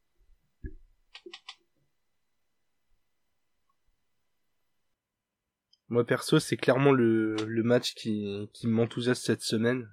[5.91, 9.89] Moi perso, c'est clairement le, le match qui, qui m'enthousiasme cette semaine.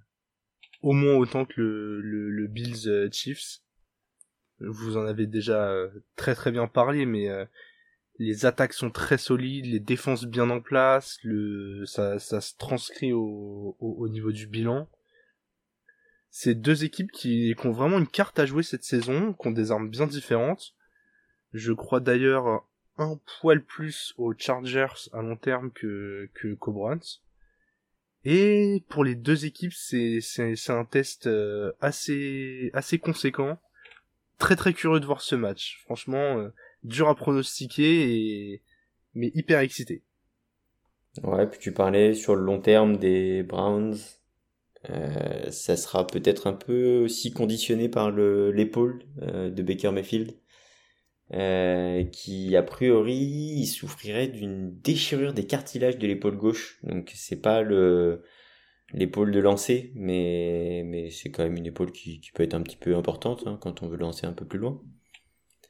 [0.83, 3.61] Au moins autant que le, le, le Bills euh, Chiefs.
[4.59, 7.45] Vous en avez déjà euh, très très bien parlé, mais euh,
[8.19, 13.11] les attaques sont très solides, les défenses bien en place, le ça, ça se transcrit
[13.11, 14.87] au, au, au niveau du bilan.
[16.29, 19.51] C'est deux équipes qui, qui, ont vraiment une carte à jouer cette saison, qui ont
[19.51, 20.75] des armes bien différentes.
[21.53, 22.67] Je crois d'ailleurs
[22.97, 26.99] un poil plus aux Chargers à long terme que que Cobrans.
[28.25, 33.59] Et pour les deux équipes, c'est c'est un test euh, assez assez conséquent.
[34.39, 35.81] Très très curieux de voir ce match.
[35.85, 36.49] Franchement, euh,
[36.83, 38.63] dur à pronostiquer et
[39.13, 40.03] mais hyper excité.
[41.23, 43.97] Ouais, puis tu parlais sur le long terme des Browns.
[44.89, 50.33] Euh, ça sera peut-être un peu aussi conditionné par le l'épaule euh, de Baker Mayfield
[51.33, 56.79] euh, qui a priori souffrirait d'une déchirure des cartilages de l'épaule gauche.
[56.83, 58.23] Donc c'est pas le
[58.93, 62.61] l'épaule de lancer, mais mais c'est quand même une épaule qui, qui peut être un
[62.61, 64.81] petit peu importante hein, quand on veut lancer un peu plus loin.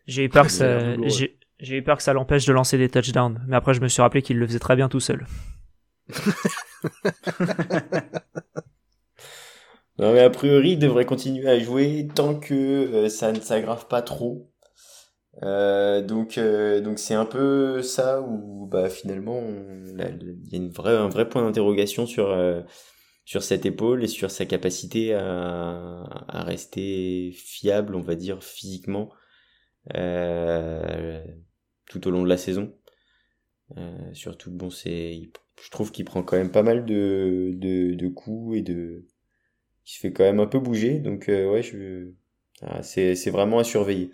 [0.05, 2.89] J'ai eu peur que ça j'ai j'ai eu peur que ça l'empêche de lancer des
[2.89, 5.26] touchdowns, mais après je me suis rappelé qu'il le faisait très bien tout seul.
[9.97, 13.88] non mais a priori il devrait continuer à jouer tant que euh, ça ne s'aggrave
[13.88, 14.51] pas trop.
[15.44, 19.96] Euh, donc euh, donc c'est un peu ça où bah finalement il
[20.52, 22.62] y a une vraie un vrai point d'interrogation sur euh,
[23.24, 29.12] sur cette épaule et sur sa capacité à, à rester fiable on va dire physiquement
[31.86, 32.74] tout au long de la saison
[34.14, 35.22] surtout bon c'est
[35.64, 39.06] je trouve qu'il prend quand même pas mal de, de, coups et de.
[39.86, 41.00] Il se fait quand même un peu bouger.
[41.00, 42.12] Donc, ouais, je.
[42.62, 44.12] Ah, c'est, c'est vraiment à surveiller.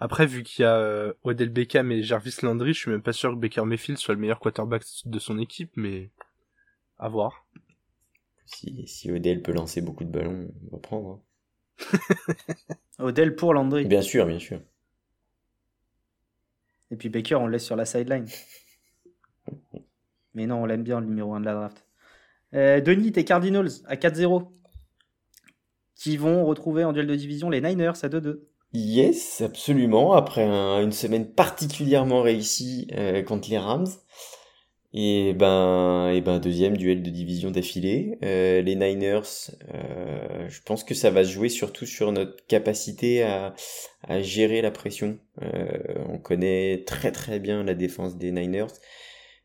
[0.00, 3.12] Après, vu qu'il y a euh, Odell Beckham et Jarvis Landry, je suis même pas
[3.12, 6.10] sûr que Baker Mayfield soit le meilleur quarterback de son équipe, mais
[6.98, 7.46] à voir.
[8.46, 11.10] Si, si Odell peut lancer beaucoup de ballons, on va prendre.
[11.10, 11.98] Hein.
[12.98, 13.86] Odell pour Landry.
[13.86, 14.60] Bien sûr, bien sûr.
[16.90, 18.26] Et puis Baker, on le laisse sur la sideline.
[20.34, 21.84] Mais non, on l'aime bien, le numéro 1 de la draft.
[22.54, 24.48] Euh, Denis, tes Cardinals à 4-0.
[25.94, 28.38] Qui vont retrouver en duel de division les Niners à 2-2.
[28.72, 30.12] Yes, absolument.
[30.14, 33.86] Après une semaine particulièrement réussie euh, contre les Rams.
[34.94, 38.18] Et ben, et ben deuxième duel de division d'affilée.
[38.24, 39.20] Euh, les Niners,
[39.74, 43.54] euh, je pense que ça va se jouer surtout sur notre capacité à,
[44.02, 45.18] à gérer la pression.
[45.42, 45.68] Euh,
[46.08, 48.66] on connaît très très bien la défense des Niners.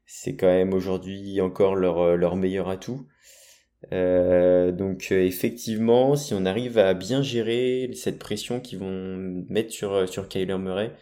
[0.06, 3.06] C'est quand même aujourd'hui encore leur, leur meilleur atout.
[3.92, 10.08] Euh, donc effectivement, si on arrive à bien gérer cette pression qu'ils vont mettre sur,
[10.08, 10.96] sur Kyler Murray,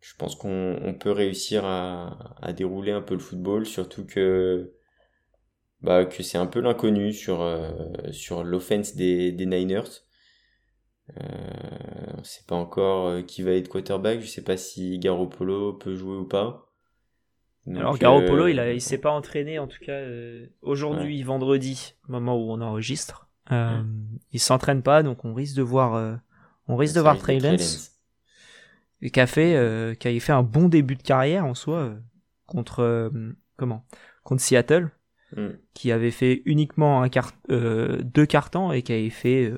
[0.00, 4.74] je pense qu'on peut réussir à, à, dérouler un peu le football, surtout que
[5.84, 7.70] bah, que c'est un peu l'inconnu sur euh,
[8.10, 10.02] sur l'offense des, des Niners.
[11.20, 11.22] Euh,
[12.18, 15.94] on sait pas encore euh, qui va être quarterback, je sais pas si Garoppolo peut
[15.94, 16.63] jouer ou pas.
[17.66, 21.18] Donc, Alors Garoppolo, euh, il a, il s'est pas entraîné en tout cas euh, aujourd'hui,
[21.18, 21.24] ouais.
[21.24, 23.28] vendredi, moment où on enregistre.
[23.52, 23.84] Euh, ouais.
[24.32, 26.20] Il s'entraîne pas, donc on risque de voir,
[26.68, 27.94] on risque de voir Trey Lance
[29.10, 31.94] qui a fait euh, qui a fait un bon début de carrière en soi euh,
[32.46, 33.10] contre euh,
[33.56, 33.84] comment
[34.22, 34.90] contre Seattle
[35.36, 35.48] mm.
[35.74, 39.52] qui avait fait uniquement un quart, deux cartons et qui avait fait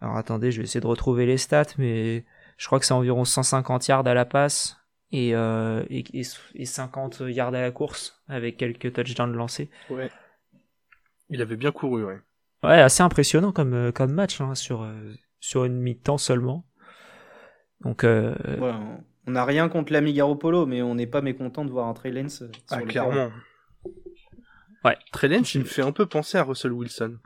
[0.00, 2.24] alors attendez je vais essayer de retrouver les stats mais
[2.56, 4.78] je crois que c'est environ 150 yards à la passe
[5.12, 6.22] et, et,
[6.54, 10.10] et 50 yards à la course avec quelques touchdowns lancés ouais
[11.30, 12.18] il avait bien couru ouais
[12.64, 14.86] ouais assez impressionnant comme comme match hein, sur
[15.38, 16.66] sur une mi-temps seulement
[17.80, 18.34] donc, euh...
[19.26, 22.10] on n'a rien contre l'ami Garoppolo, mais on n'est pas mécontent de voir un Trey
[22.10, 22.38] Lance.
[22.38, 23.12] Sur ah, le clairement.
[23.12, 23.32] terrain.
[24.84, 24.96] Ouais.
[25.12, 27.18] Trey Lance, il me fait un peu penser à Russell Wilson.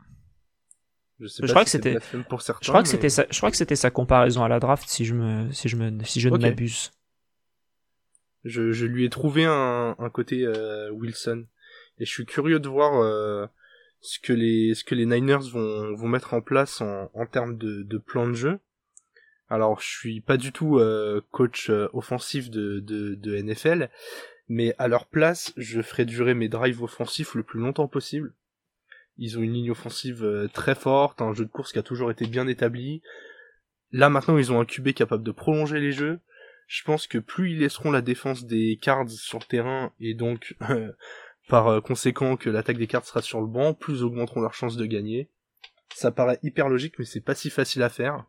[1.19, 1.97] Je, sais je crois si que c'était.
[2.29, 2.83] Pour certains, je crois mais...
[2.83, 3.25] que c'était sa...
[3.29, 6.03] je crois que c'était sa comparaison à la draft, si je me, si je me,
[6.03, 6.37] si je okay.
[6.39, 6.91] ne m'abuse.
[8.43, 11.45] Je, je lui ai trouvé un, un côté euh, Wilson,
[11.99, 13.45] et je suis curieux de voir euh,
[14.01, 17.57] ce que les, ce que les Niners vont, vont mettre en place en, en termes
[17.57, 18.59] de, de plan de jeu.
[19.51, 23.89] Alors, je suis pas du tout euh, coach euh, offensif de, de, de, NFL,
[24.47, 28.33] mais à leur place, je ferai durer mes drives offensifs le plus longtemps possible.
[29.17, 32.11] Ils ont une ligne offensive euh, très forte, un jeu de course qui a toujours
[32.11, 33.01] été bien établi.
[33.91, 36.19] Là, maintenant, ils ont un QB capable de prolonger les jeux.
[36.67, 40.55] Je pense que plus ils laisseront la défense des Cards sur le terrain, et donc,
[41.49, 44.85] par conséquent, que l'attaque des Cards sera sur le banc, plus augmenteront leurs chances de
[44.85, 45.29] gagner.
[45.93, 48.25] Ça paraît hyper logique, mais c'est pas si facile à faire.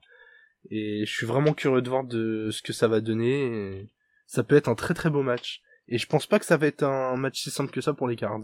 [0.70, 3.88] Et je suis vraiment curieux de voir de ce que ça va donner.
[4.26, 5.62] Ça peut être un très très beau match.
[5.88, 8.08] Et je pense pas que ça va être un match si simple que ça pour
[8.08, 8.42] les Cards.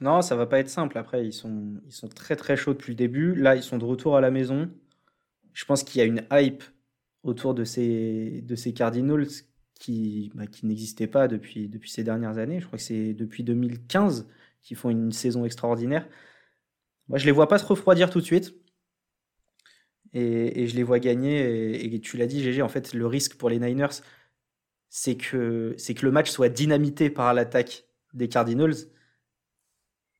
[0.00, 0.98] Non, ça va pas être simple.
[0.98, 3.34] Après, ils sont, ils sont très très chauds depuis le début.
[3.34, 4.70] Là, ils sont de retour à la maison.
[5.52, 6.64] Je pense qu'il y a une hype
[7.24, 9.26] autour de ces, de ces Cardinals
[9.74, 12.60] qui, bah, qui n'existait pas depuis, depuis ces dernières années.
[12.60, 14.28] Je crois que c'est depuis 2015
[14.62, 16.08] qu'ils font une saison extraordinaire.
[17.08, 18.54] Moi, je les vois pas se refroidir tout de suite
[20.12, 21.40] et, et je les vois gagner.
[21.40, 24.00] Et, et tu l'as dit, GG, en fait, le risque pour les Niners,
[24.88, 28.74] c'est que, c'est que le match soit dynamité par l'attaque des Cardinals.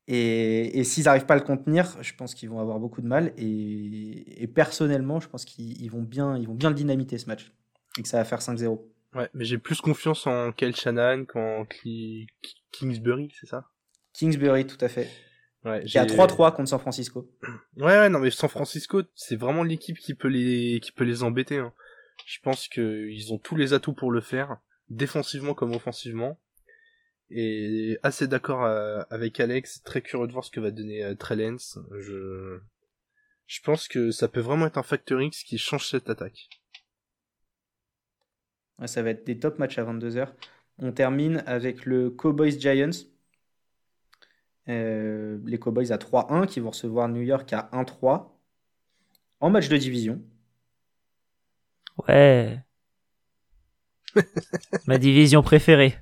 [0.06, 3.06] Et, et s'ils n'arrivent pas à le contenir, je pense qu'ils vont avoir beaucoup de
[3.06, 3.32] mal.
[3.38, 7.52] Et, et personnellement, je pense qu'ils vont bien, ils vont bien le dynamiter ce match.
[7.98, 8.80] Et que ça va faire 5-0.
[9.14, 11.66] Ouais, mais j'ai plus confiance en Kyle Shannon qu'en
[12.72, 13.70] Kingsbury, c'est ça?
[14.12, 15.08] Kingsbury, tout à fait.
[15.64, 17.30] Ouais, qui a 3-3 contre San Francisco.
[17.76, 21.22] Ouais, ouais, non, mais San Francisco, c'est vraiment l'équipe qui peut les, qui peut les
[21.22, 21.58] embêter.
[21.58, 21.72] Hein.
[22.26, 24.58] Je pense qu'ils ont tous les atouts pour le faire,
[24.90, 26.38] défensivement comme offensivement.
[27.36, 31.16] Et assez d'accord euh, avec Alex, très curieux de voir ce que va donner euh,
[31.16, 31.80] Trellens.
[31.98, 32.60] Je,
[33.48, 36.48] je pense que ça peut vraiment être un facteur X qui change cette attaque.
[38.78, 40.28] Ouais, ça va être des top matchs à 22h.
[40.78, 42.90] On termine avec le Cowboys Giants.
[44.68, 48.30] Euh, les Cowboys à 3-1 qui vont recevoir New York à 1-3
[49.40, 50.22] en match de division.
[52.06, 52.60] Ouais.
[54.86, 55.96] Ma division préférée.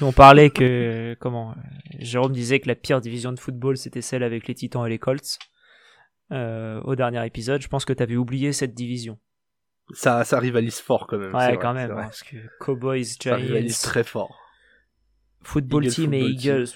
[0.00, 1.54] On parlait que comment
[1.98, 4.98] Jérôme disait que la pire division de football c'était celle avec les Titans et les
[4.98, 5.38] Colts.
[6.30, 9.18] Euh, au dernier épisode, je pense que tu avais oublié cette division.
[9.92, 11.34] Ça, ça rivalise fort quand même.
[11.34, 13.16] Ouais, vrai, quand même, parce que Cowboys, Giants.
[13.32, 14.38] Ça rivalise très fort.
[15.42, 16.40] Football Eagles, Team et Football.
[16.40, 16.68] Eagles.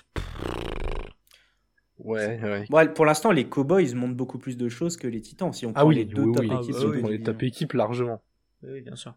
[1.98, 2.64] Ouais, ouais.
[2.68, 5.52] Bon, pour l'instant, les Cowboys montrent beaucoup plus de choses que les Titans.
[5.52, 6.50] Si on Ah prend oui, les deux oui, top oui.
[6.52, 8.22] Ah équipes, si on les top équipes largement.
[8.62, 9.14] Oui, bien sûr.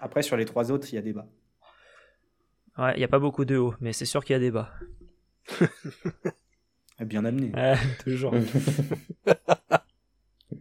[0.00, 1.26] Après, sur les trois autres, il y a débat.
[2.78, 4.70] Ouais, il y a pas beaucoup de hauts, mais c'est sûr qu'il y a débat.
[7.00, 7.50] Bien amené.
[7.54, 8.34] Ouais, toujours.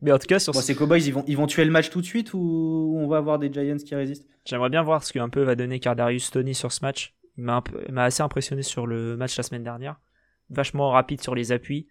[0.02, 1.90] mais en tout cas, sur Bon, ces Cowboys, ils vont, ils vont tuer le match
[1.90, 4.28] tout de suite ou on va avoir des Giants qui résistent?
[4.46, 7.16] J'aimerais bien voir ce qu'un peu va donner Cardarius Tony sur ce match.
[7.38, 10.00] Il m'a peu- assez impressionné sur le match la semaine dernière.
[10.50, 11.88] Vachement rapide sur les appuis.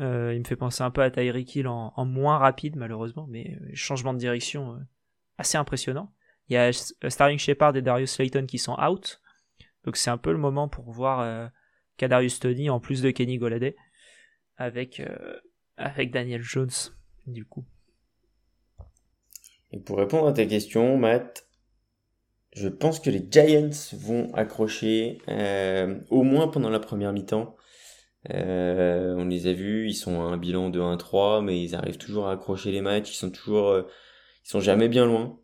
[0.00, 3.26] Euh, il me fait penser un peu à Tyreek Hill en, en moins rapide malheureusement,
[3.30, 4.78] mais euh, changement de direction euh,
[5.38, 6.12] assez impressionnant.
[6.48, 9.20] Il y a Starling Shepard et Darius Slayton qui sont out.
[9.84, 11.46] Donc c'est un peu le moment pour voir euh,
[11.96, 13.76] Kadarius Tony en plus de Kenny Goladay
[14.56, 15.40] avec, euh,
[15.76, 16.70] avec Daniel Jones
[17.26, 17.64] du coup.
[19.72, 21.48] Et pour répondre à ta question, Matt,
[22.52, 27.56] je pense que les Giants vont accrocher euh, au moins pendant la première mi-temps.
[28.30, 32.28] On les a vus, ils sont à un bilan de 1-3, mais ils arrivent toujours
[32.28, 33.10] à accrocher les matchs.
[33.10, 35.38] Ils sont toujours, ils sont jamais bien loin.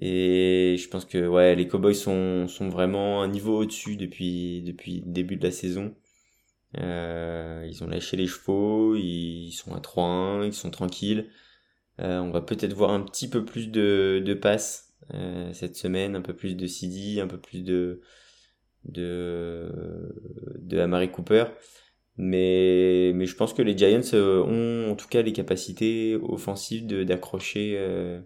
[0.00, 5.02] Et je pense que ouais, les Cowboys sont, sont vraiment un niveau au-dessus depuis depuis
[5.04, 5.94] le début de la saison.
[6.78, 11.28] Euh, ils ont lâché les chevaux, ils sont à 3-1, ils sont tranquilles.
[12.00, 16.16] Euh, on va peut-être voir un petit peu plus de, de passes euh, cette semaine,
[16.16, 18.00] un peu plus de CD, un peu plus de
[18.84, 19.70] de
[20.58, 21.44] de Amari Cooper.
[22.16, 26.86] Mais mais je pense que les Giants euh, ont en tout cas les capacités offensives
[26.86, 28.20] d'accrocher euh,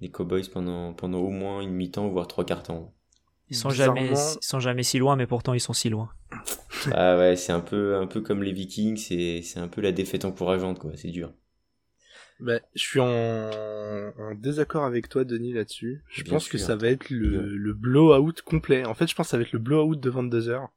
[0.00, 2.92] les Cowboys pendant pendant au moins une mi-temps voire trois quarts temps.
[3.48, 6.10] Ils sont jamais ils sont jamais si loin, mais pourtant ils sont si loin.
[6.92, 9.92] Ah ouais, c'est un peu un peu comme les Vikings, c'est c'est un peu la
[9.92, 11.32] défaite encourageante quoi, c'est dur.
[12.38, 13.06] Bah, je suis en...
[13.08, 16.02] en désaccord avec toi, Denis, là-dessus.
[16.08, 18.84] Je Bien pense que ça va être le, le blowout complet.
[18.84, 20.68] En fait, je pense que ça va être le blowout de 22 heures.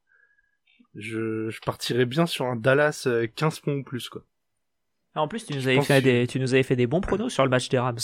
[0.94, 4.24] Je, je partirais bien sur un Dallas euh, 15 points ou plus, quoi.
[5.14, 6.86] Ah, En plus, tu nous Je avais fait que- des, tu nous avais fait des
[6.86, 7.98] bons pronos sur le match des Rams.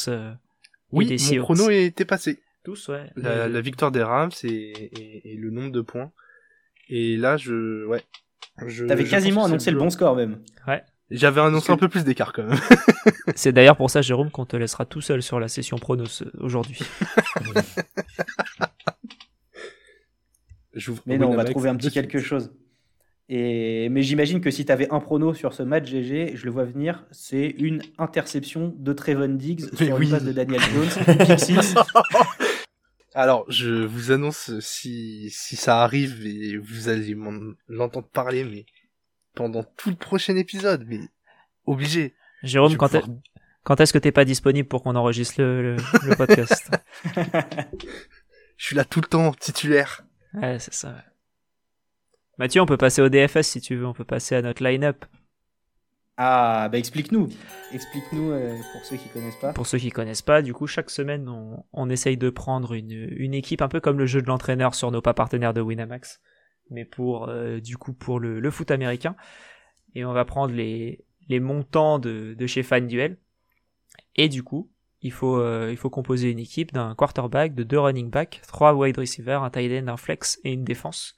[0.93, 2.41] Et Oui, des mon chrono était passé.
[2.65, 3.11] Tous, ouais.
[3.17, 6.11] La, victoire des Rams et, et, et le nombre de points.
[6.89, 7.87] Et là, je...
[7.87, 8.03] Ouais.
[8.67, 10.41] Je, T'avais je quasiment annoncé le bon score même.
[11.11, 12.59] J'avais annoncé que- un peu plus d'écart, quand même.
[13.37, 16.33] C'est d'ailleurs pour ça, Jérôme, qu'on te laissera tout seul sur la session pronos euh,
[16.41, 16.81] aujourd'hui.
[20.75, 22.51] J'ouvre Mais non, on va trouver un petit quelque chose.
[23.29, 23.89] Et...
[23.89, 27.05] Mais j'imagine que si t'avais un prono sur ce match GG, je le vois venir,
[27.11, 30.05] c'est une interception de Trevon Diggs Mais sur oui.
[30.07, 31.85] une passe de Daniel Jones.
[33.15, 38.67] Alors, je vous annonce si, si ça arrive et vous allez m'en- l'entendre parler, mais
[39.35, 41.01] pendant tout le prochain épisode, mais
[41.65, 42.15] obligé.
[42.43, 43.19] Jérôme, Je quand, est- pouvoir-
[43.65, 45.77] quand est-ce que t'es pas disponible pour qu'on enregistre le, le,
[46.11, 46.71] le podcast?
[48.59, 50.05] Je suis là tout le temps, titulaire.
[50.35, 50.89] Ouais, c'est ça.
[50.89, 50.95] ouais.
[52.39, 55.05] Mathieu, on peut passer au DFS si tu veux, on peut passer à notre line-up.
[56.19, 57.29] Ah, bah explique-nous.
[57.73, 59.53] Explique-nous euh, pour ceux qui connaissent pas.
[59.53, 63.09] Pour ceux qui connaissent pas, du coup, chaque semaine, on, on essaye de prendre une,
[63.17, 66.21] une équipe un peu comme le jeu de l'entraîneur sur nos pas partenaires de Winamax,
[66.71, 69.15] mais pour euh, du coup pour le, le foot américain.
[69.95, 73.19] Et on va prendre les, les montants de, de chez FanDuel.
[74.15, 74.71] Et du coup,
[75.03, 78.75] il faut, euh, il faut composer une équipe d'un quarterback, de deux running backs, trois
[78.75, 81.15] wide receivers, un tight end, un flex et une défense,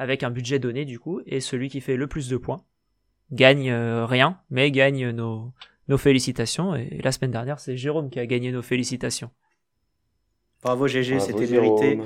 [0.00, 1.20] avec un budget donné du coup.
[1.26, 2.62] Et celui qui fait le plus de points
[3.32, 5.52] gagne euh, rien, mais gagne nos,
[5.88, 6.74] nos félicitations.
[6.74, 9.30] Et la semaine dernière, c'est Jérôme qui a gagné nos félicitations.
[10.62, 12.00] Bravo GG, c'était mérité.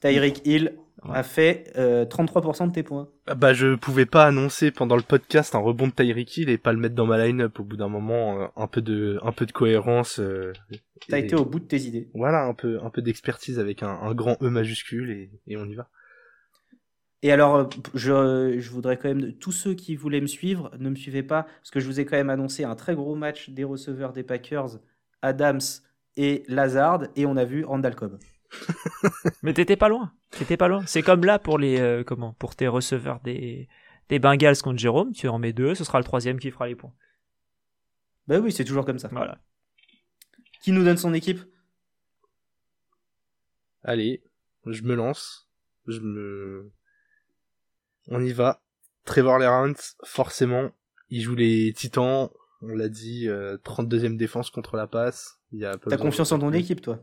[0.00, 1.16] Tyreek Hill Ouais.
[1.16, 3.08] a fait euh, 33% de tes points.
[3.26, 6.58] Ah Bah, je pouvais pas annoncer pendant le podcast un rebond de Tyreek Hill et
[6.58, 9.32] pas le mettre dans ma line-up au bout d'un moment, euh, un peu de, un
[9.32, 10.20] peu de cohérence.
[10.20, 10.52] euh,
[11.08, 12.10] T'as et- été au bout de tes idées.
[12.12, 15.64] Voilà, un peu, un peu d'expertise avec un, un grand E majuscule et, et on
[15.64, 15.88] y va.
[17.22, 17.64] Et alors, euh,
[17.94, 21.42] je, je voudrais quand même, tous ceux qui voulaient me suivre, ne me suivez pas,
[21.42, 24.22] parce que je vous ai quand même annoncé un très gros match des receveurs des
[24.22, 24.78] Packers,
[25.22, 25.60] Adams
[26.16, 28.18] et Lazard, et on a vu Randall Cobb.
[29.42, 30.12] Mais t'étais pas loin.
[30.30, 30.84] T'étais pas loin.
[30.86, 33.68] C'est comme là pour les euh, comment pour tes receveurs des
[34.08, 35.12] des Bengals contre Jérôme.
[35.12, 36.92] Tu en mets deux, ce sera le troisième qui fera les points.
[38.26, 39.08] Bah oui, c'est toujours comme ça.
[39.12, 39.38] Voilà.
[40.62, 41.40] Qui nous donne son équipe?
[43.82, 44.22] Allez,
[44.66, 45.48] je me lance.
[45.86, 46.70] Je me...
[48.10, 48.60] On y va.
[49.04, 50.70] Trevor Lawrence, forcément,
[51.08, 52.28] il joue les Titans.
[52.62, 55.38] On l'a dit, euh, 32e défense contre la passe.
[55.88, 57.00] T'as confiance de- en ton équipe, toi?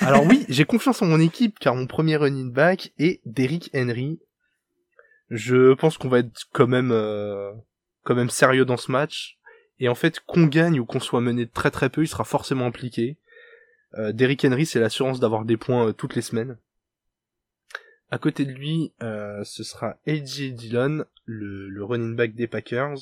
[0.00, 4.20] Alors oui, j'ai confiance en mon équipe car mon premier running back est Derrick Henry.
[5.30, 7.52] Je pense qu'on va être quand même, euh,
[8.04, 9.38] quand même sérieux dans ce match.
[9.78, 12.24] Et en fait, qu'on gagne ou qu'on soit mené de très très peu, il sera
[12.24, 13.16] forcément impliqué.
[13.94, 16.58] Euh, Derrick Henry, c'est l'assurance d'avoir des points euh, toutes les semaines.
[18.12, 22.98] À côté de lui, euh, ce sera AJ Dillon, le, running back des Packers.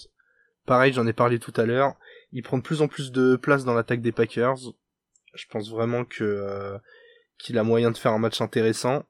[0.67, 1.97] Pareil, j'en ai parlé tout à l'heure.
[2.31, 4.59] Il prend de plus en plus de place dans l'attaque des Packers.
[5.35, 6.79] Je pense vraiment que euh,
[7.39, 9.05] qu'il a moyen de faire un match intéressant.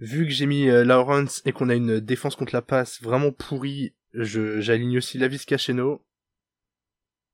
[0.00, 3.32] Vu que j'ai mis euh, Lawrence et qu'on a une défense contre la passe vraiment
[3.32, 6.02] pourrie, je j'aligne aussi Lavis Cacheno.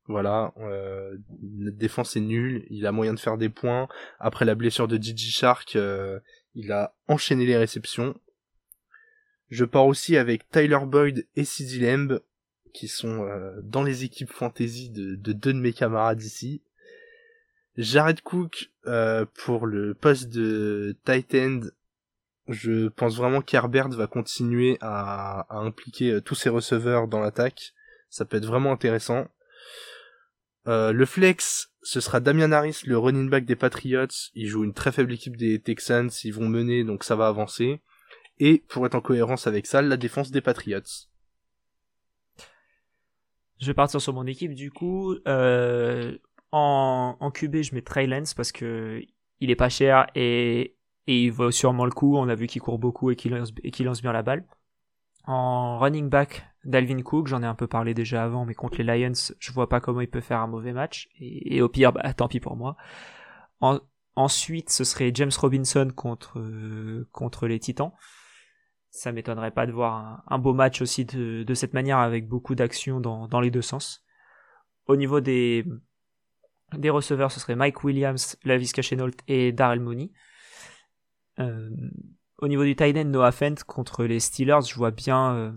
[0.08, 3.86] Voilà, euh, notre défense est nulle, il a moyen de faire des points.
[4.18, 5.78] Après la blessure de Gigi Shark,
[6.54, 8.18] il a enchaîné les réceptions.
[9.50, 12.20] Je pars aussi avec Tyler Boyd et Sid Lamb,
[12.72, 16.62] qui sont euh, dans les équipes fantasy de, de, deux de mes camarades ici.
[17.76, 21.60] Jared Cook euh, pour le poste de tight end.
[22.48, 27.72] Je pense vraiment qu'Herbert va continuer à, impliquer euh, tous ses receveurs dans l'attaque.
[28.10, 29.26] Ça peut être vraiment intéressant.
[30.66, 34.06] Le flex, ce sera Damian Harris, le running back des Patriots.
[34.34, 36.10] Il joue une très faible équipe des Texans.
[36.24, 37.80] Ils vont mener, donc ça va avancer.
[38.38, 40.80] Et pour être en cohérence avec ça, la défense des Patriots.
[43.60, 45.16] Je vais partir sur mon équipe du coup.
[45.28, 46.18] Euh,
[46.50, 49.00] en, en QB, je mets Trey parce que
[49.40, 50.76] il est pas cher et,
[51.06, 52.16] il vaut sûrement le coup.
[52.16, 54.44] On a vu qu'il court beaucoup et qu'il lance bien la balle.
[55.24, 58.84] En running back, Dalvin Cook, j'en ai un peu parlé déjà avant, mais contre les
[58.84, 61.08] Lions, je vois pas comment il peut faire un mauvais match.
[61.18, 62.76] Et, au pire, bah, tant pis pour moi.
[63.60, 63.80] En,
[64.16, 67.92] ensuite, ce serait James Robinson contre, euh, contre les Titans.
[68.90, 73.00] Ça m'étonnerait pas de voir un, beau match aussi de, cette manière avec beaucoup d'action
[73.00, 74.04] dans, les deux sens.
[74.86, 75.64] Au niveau des,
[76.76, 80.10] des receveurs, ce serait Mike Williams, Lavisca Chenault et Darrell Mooney.
[81.38, 81.70] Euh,
[82.42, 85.52] au niveau du tight end, Noah Fent contre les Steelers, je vois bien, euh,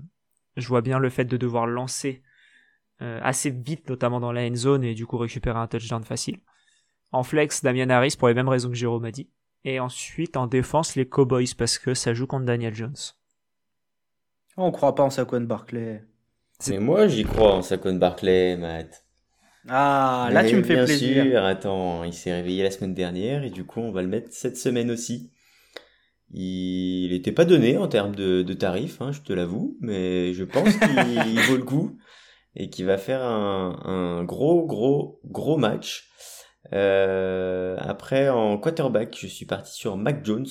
[0.56, 2.22] je vois bien le fait de devoir lancer
[3.02, 6.38] euh, assez vite, notamment dans la end zone, et du coup récupérer un touchdown facile.
[7.12, 9.28] En flex, Damian Harris pour les mêmes raisons que Jérôme a dit.
[9.64, 12.96] Et ensuite, en défense, les Cowboys parce que ça joue contre Daniel Jones.
[14.56, 16.04] On croit pas en Saquon Barclay.
[16.70, 19.06] Mais moi, j'y crois en Saquon Barclay, Matt.
[19.68, 21.24] Ah, là, Mais tu me fais bien plaisir.
[21.24, 24.28] Sûr, attends, il s'est réveillé la semaine dernière et du coup, on va le mettre
[24.32, 25.32] cette semaine aussi.
[26.32, 30.44] Il n'était pas donné en termes de, de tarifs, hein, je te l'avoue, mais je
[30.44, 31.98] pense qu'il vaut le coup
[32.56, 36.10] et qu'il va faire un, un, gros, gros, gros match.
[36.74, 40.48] Euh, après, en quarterback, je suis parti sur Mac Jones.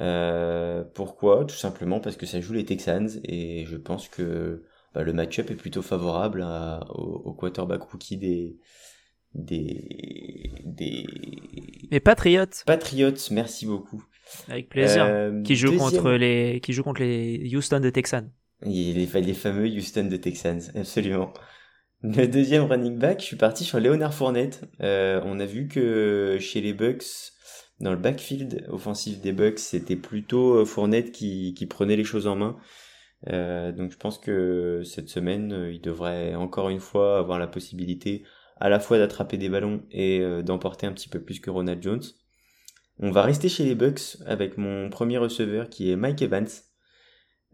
[0.00, 1.44] Euh, pourquoi?
[1.44, 4.64] Tout simplement parce que ça joue les Texans et je pense que
[4.94, 8.58] bah, le match-up est plutôt favorable à, au, au, quarterback rookie des
[9.38, 11.06] des des
[11.90, 12.64] les Patriots.
[12.66, 14.04] Patriots, merci beaucoup.
[14.48, 15.04] Avec plaisir.
[15.04, 15.90] Euh, qui joue deuxième...
[15.90, 18.30] contre les qui joue contre les Houston de Texans.
[18.62, 21.32] Les, les fameux Houston de Texans, absolument.
[22.02, 24.68] Le deuxième running back, je suis parti sur Leonard Fournette.
[24.80, 27.32] Euh, on a vu que chez les Bucks,
[27.80, 32.36] dans le backfield offensif des Bucks, c'était plutôt Fournette qui, qui prenait les choses en
[32.36, 32.56] main.
[33.28, 38.22] Euh, donc je pense que cette semaine, il devrait encore une fois avoir la possibilité
[38.60, 41.82] à la fois d'attraper des ballons et euh, d'emporter un petit peu plus que Ronald
[41.82, 42.02] Jones.
[42.98, 46.48] On va rester chez les Bucks avec mon premier receveur qui est Mike Evans.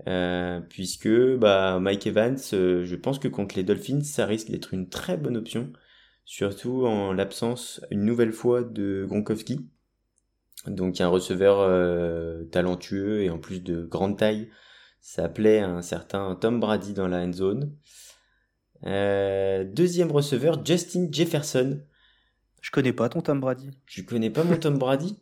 [0.09, 4.75] Euh, puisque bah, Mike Evans, euh, je pense que contre les Dolphins, ça risque d'être
[4.75, 5.73] une très bonne option,
[6.25, 9.69] surtout en l'absence une nouvelle fois de Gronkowski.
[10.67, 14.49] Donc un receveur talentueux et en plus de grande taille,
[15.01, 17.77] ça plaît à un certain Tom Brady dans la end zone.
[18.87, 21.81] Euh, deuxième receveur, Justin Jefferson.
[22.61, 23.71] Je connais pas ton Tom Brady.
[23.87, 25.19] Tu connais pas mon Tom Brady?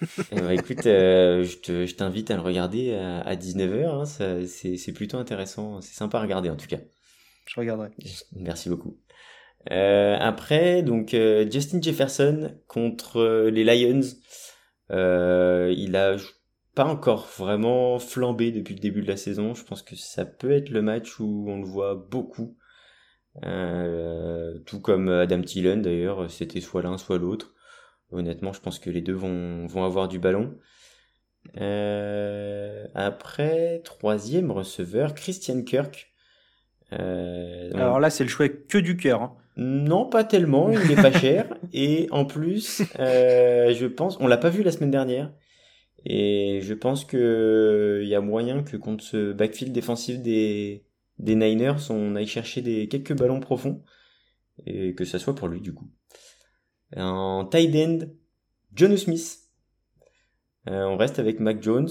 [0.32, 3.86] Eh ben, Écoute, euh, je t'invite à le regarder à, à 19h.
[3.88, 5.80] Hein, c'est plutôt intéressant.
[5.80, 6.80] C'est sympa à regarder en tout cas.
[7.46, 7.90] Je regarderai.
[8.32, 8.98] Merci beaucoup.
[9.70, 11.16] Euh, après, donc
[11.50, 14.00] Justin Jefferson contre les Lions.
[14.90, 16.16] il a
[16.74, 19.54] pas encore vraiment flambé depuis le début de la saison.
[19.54, 22.56] Je pense que ça peut être le match où on le voit beaucoup.
[23.42, 27.54] Euh, tout comme Adam Thielen d'ailleurs, c'était soit l'un soit l'autre.
[28.10, 30.56] Honnêtement, je pense que les deux vont, vont avoir du ballon.
[31.58, 36.12] Euh, après, troisième receveur, Christian Kirk.
[36.92, 37.80] Euh, donc...
[37.80, 39.22] Alors là, c'est le choix que du cœur.
[39.22, 39.36] Hein.
[39.56, 41.46] Non, pas tellement, il n'est pas cher.
[41.72, 45.32] Et en plus, je pense, on l'a pas vu la semaine dernière.
[46.06, 50.84] Et je pense que il y a moyen que contre ce backfield défensif des,
[51.18, 53.82] des Niners, on aille chercher des, quelques ballons profonds.
[54.66, 55.90] Et que ça soit pour lui, du coup.
[56.96, 57.98] En tight end,
[58.72, 59.40] John Smith.
[60.68, 61.90] Euh, on reste avec Mac Jones.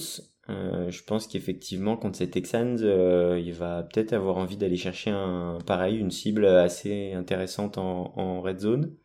[0.49, 5.11] Euh, je pense qu'effectivement, contre ces Texans, euh, il va peut-être avoir envie d'aller chercher
[5.11, 8.95] un pareil, une cible assez intéressante en, en red zone.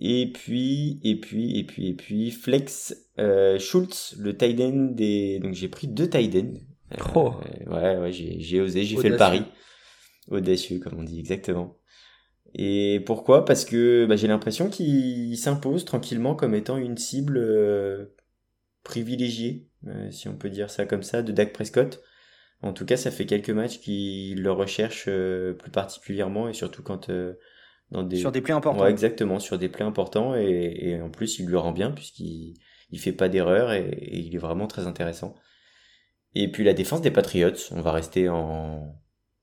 [0.00, 2.96] Et puis, et puis, et puis, et puis, Flex
[3.58, 5.38] Schultz, le tight des.
[5.38, 6.42] Donc j'ai pris deux tight euh,
[7.14, 7.34] oh.
[7.66, 9.42] ouais, ouais, j'ai osé, j'ai fait le pari.
[10.28, 11.78] Audacieux, comme on dit, exactement.
[12.54, 13.44] Et pourquoi?
[13.44, 18.14] Parce que bah, j'ai l'impression qu'il s'impose tranquillement comme étant une cible euh,
[18.84, 22.02] privilégiée, euh, si on peut dire ça comme ça, de Dak Prescott.
[22.62, 27.10] En tout cas, ça fait quelques matchs qu'il le recherche plus particulièrement et surtout quand
[28.12, 28.82] sur des plays importants.
[28.82, 32.54] Ouais, exactement, sur des plays importants et, et en plus il lui rend bien puisqu'il
[32.90, 35.34] il fait pas d'erreur et, il est vraiment très intéressant.
[36.34, 38.96] Et puis la défense des Patriots, on va rester en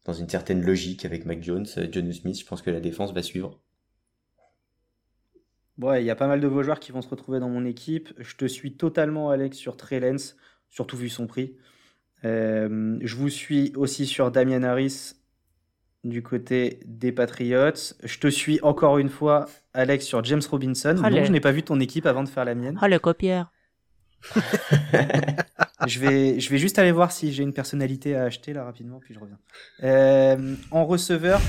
[0.06, 2.40] dans une certaine logique avec Mac Jones, John Smith.
[2.40, 3.60] Je pense que la défense va suivre.
[5.78, 7.66] Ouais, il y a pas mal de vos joueurs qui vont se retrouver dans mon
[7.66, 8.10] équipe.
[8.18, 10.36] Je te suis totalement, Alex, sur Trey Lance,
[10.70, 11.56] surtout vu son prix.
[12.24, 15.14] Euh, je vous suis aussi sur Damian Harris
[16.04, 17.96] du côté des Patriots.
[18.04, 20.94] Je te suis encore une fois, Alex, sur James Robinson.
[20.94, 22.78] Donc, je n'ai pas vu ton équipe avant de faire la mienne.
[22.82, 23.52] Ah, le copière.
[25.88, 29.00] je, vais, je vais juste aller voir si j'ai une personnalité à acheter là rapidement,
[29.00, 29.40] puis je reviens.
[29.84, 31.40] Euh, en receveur,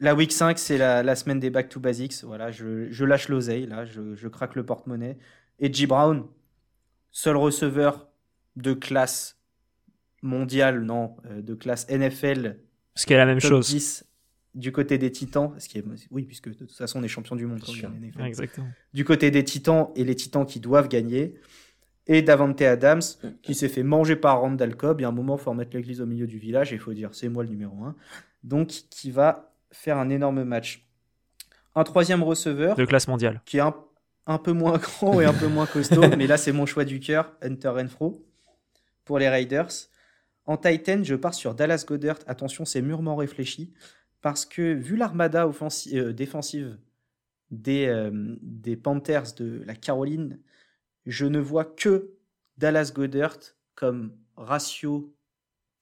[0.00, 2.22] la week 5, c'est la, semaine des back to basics.
[2.22, 5.18] Voilà, je, je lâche l'oseille, là, je, je craque le porte-monnaie.
[5.58, 5.86] Et G.
[5.86, 6.26] Brown,
[7.10, 8.08] seul receveur
[8.56, 9.38] de classe
[10.22, 12.56] mondiale, non, euh, de classe NFL
[12.98, 14.04] ce qui est la même chose.
[14.54, 17.36] du côté des Titans, ce qui est, oui, puisque de toute façon on est champion
[17.36, 17.60] du monde.
[18.24, 18.66] Exactement.
[18.92, 21.34] Du côté des Titans et les Titans qui doivent gagner.
[22.08, 23.02] Et Davante Adams
[23.42, 25.00] qui s'est fait manger par Randall Cobb.
[25.00, 26.80] Il y a un moment, il faut remettre l'église au milieu du village et il
[26.80, 27.94] faut dire c'est moi le numéro 1.
[28.44, 30.86] Donc qui va faire un énorme match.
[31.74, 32.76] Un troisième receveur.
[32.76, 33.42] De classe mondiale.
[33.44, 33.74] Qui est un,
[34.26, 36.02] un peu moins grand et un peu moins costaud.
[36.16, 38.24] mais là, c'est mon choix du cœur, Hunter Renfro,
[39.04, 39.70] pour les Raiders.
[40.46, 42.18] En Titan, je pars sur Dallas Goddard.
[42.26, 43.74] Attention, c'est mûrement réfléchi.
[44.22, 45.48] Parce que vu l'armada
[45.92, 46.78] euh, défensive
[47.50, 48.10] des, euh,
[48.42, 50.38] des Panthers de la Caroline,
[51.08, 52.14] je ne vois que
[52.58, 53.38] Dallas Goddard
[53.74, 55.14] comme ratio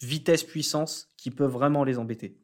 [0.01, 2.39] vitesse-puissance qui peut vraiment les embêter.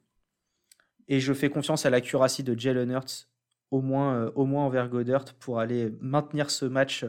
[1.09, 3.29] Et je fais confiance à l'accuracy de Jalen Hurts,
[3.71, 7.05] au moins, euh, au moins envers Goddard, pour aller maintenir ce match,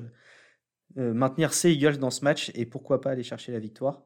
[0.95, 4.03] maintenir ses Eagles dans ce match et pourquoi pas aller chercher la victoire.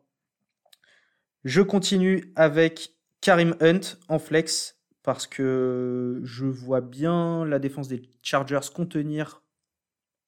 [1.44, 8.02] Je continue avec Karim Hunt en flex parce que je vois bien la défense des
[8.22, 9.42] Chargers contenir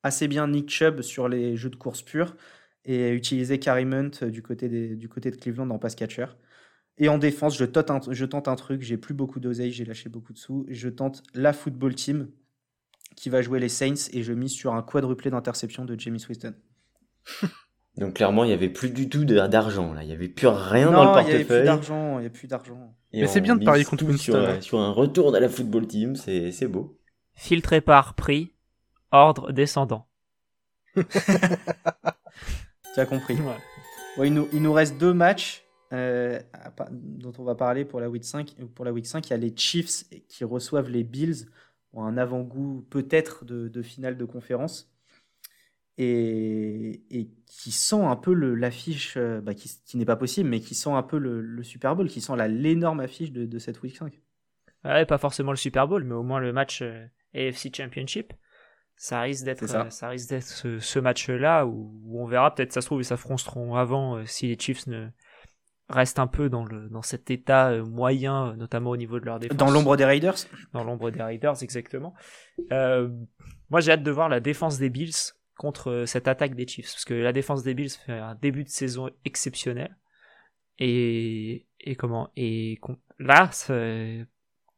[0.04, 2.36] assez bien Nick Chubb sur les jeux de course pure
[2.86, 6.26] et utiliser Karim Hunt du côté, du côté de Cleveland en pass catcher.
[6.98, 9.86] Et en défense, je tente un, je tente un truc, j'ai plus beaucoup d'oseille, j'ai
[9.86, 10.66] lâché beaucoup de sous.
[10.68, 12.28] Je tente la football team
[13.16, 16.54] qui va jouer les Saints et je mise sur un quadruplé d'interception de Jamie Winston.
[17.98, 20.92] Donc clairement, il n'y avait plus du tout d'argent là, il n'y avait plus rien
[20.92, 21.32] dans le portefeuille.
[21.32, 22.96] il n'y avait plus d'argent, il n'y a plus d'argent.
[23.14, 24.46] Mais c'est bien de parier contre Winston.
[24.54, 26.98] Sur, sur, un retour à la football team, c'est beau.
[27.34, 28.54] Filtré par prix,
[29.12, 30.08] ordre descendant.
[30.96, 31.02] tu
[32.98, 33.38] as compris.
[34.18, 36.40] il, nous, il, nous, reste deux matchs euh,
[36.92, 38.56] dont on va parler pour la week 5.
[38.76, 41.48] Pour la week 5, il y a les Chiefs qui reçoivent les Bills.
[41.94, 44.92] Ont un avant-goût peut-être de, de finale de conférence
[46.00, 50.92] et, qui sent un peu l'affiche, euh, bah, qui, n'est pas possible, mais qui sent
[50.92, 54.14] un peu le, Super Bowl, qui sent l'énorme affiche de, cette Week 5.
[54.86, 57.06] Ouais, pas forcément le Super Bowl, mais au moins le match euh,
[57.36, 58.34] AFC Championship.
[59.02, 60.10] Ça risque d'être euh, ça.
[60.10, 64.48] risque d'être ce, match-là où, on verra peut-être ça se trouve ils s'affronteront avant si
[64.48, 65.08] les Chiefs ne
[65.88, 69.58] restent un peu dans le dans cet état moyen notamment au niveau de leur défense.
[69.58, 70.36] Dans l'ombre des Raiders.
[70.74, 72.14] Dans l'ombre des Raiders exactement.
[72.70, 76.94] moi j'ai hâte de voir la défense des Bills contre euh, cette attaque des Chiefs.
[76.94, 79.96] Parce que la défense des Bills fait un début de saison exceptionnel.
[80.80, 82.80] Et, et comment Et
[83.20, 83.52] là,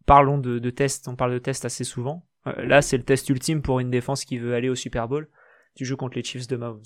[0.07, 2.27] parlons de, de tests, on parle de tests assez souvent.
[2.47, 5.29] Euh, là, c'est le test ultime pour une défense qui veut aller au Super Bowl.
[5.75, 6.83] Tu joues contre les Chiefs de Mahomes.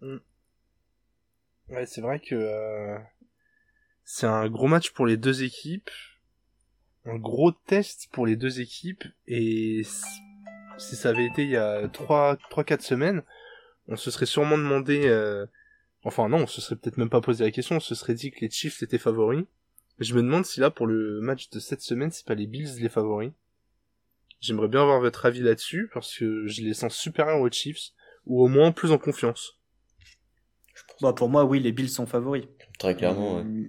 [0.00, 0.16] Mm.
[1.70, 2.98] Ouais, c'est vrai que euh,
[4.04, 5.90] c'est un gros match pour les deux équipes,
[7.06, 9.82] un gros test pour les deux équipes, et
[10.76, 13.22] si ça avait été il y a 3-4 semaines,
[13.88, 15.06] on se serait sûrement demandé...
[15.06, 15.46] Euh...
[16.06, 18.30] Enfin non, on se serait peut-être même pas posé la question, on se serait dit
[18.30, 19.46] que les Chiefs étaient favoris.
[19.98, 22.80] Je me demande si là, pour le match de cette semaine, c'est pas les Bills
[22.80, 23.30] les favoris.
[24.40, 27.92] J'aimerais bien avoir votre avis là-dessus, parce que je les sens supérieurs aux Chiefs,
[28.26, 29.58] ou au moins plus en confiance.
[31.00, 32.44] Bah pour moi, oui, les Bills sont favoris.
[32.78, 33.64] Très clairement, euh,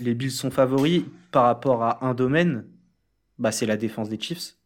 [0.00, 2.66] Les Bills sont favoris par rapport à un domaine,
[3.38, 4.56] bah c'est la défense des Chiefs.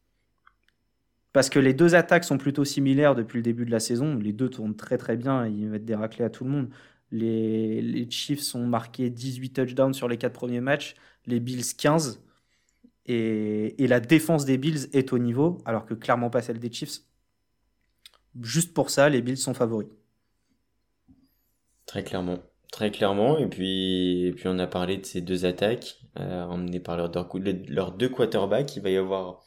[1.33, 4.17] Parce que les deux attaques sont plutôt similaires depuis le début de la saison.
[4.17, 5.47] Les deux tournent très très bien.
[5.47, 6.71] Ils mettent des raclés à tout le monde.
[7.11, 10.95] Les, Chiefs ont marqué 18 touchdowns sur les quatre premiers matchs.
[11.27, 12.23] Les Bills 15.
[13.07, 17.01] Et, la défense des Bills est au niveau, alors que clairement pas celle des Chiefs.
[18.43, 19.89] Juste pour ça, les Bills sont favoris.
[21.87, 22.39] Très clairement.
[22.71, 23.39] Très clairement.
[23.39, 28.09] Et puis, puis on a parlé de ces deux attaques, euh, emmenées par leurs deux,
[28.11, 28.77] quarterbacks.
[28.77, 29.43] Il va y avoir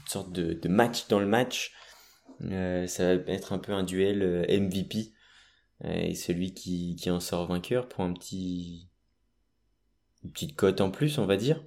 [0.00, 1.72] une sorte de, de match dans le match.
[2.50, 5.12] Euh, ça va être un peu un duel euh, MVP.
[5.84, 8.88] Et celui qui, qui en sort vainqueur pour un petit,
[10.24, 11.62] une petite cote en plus, on va dire.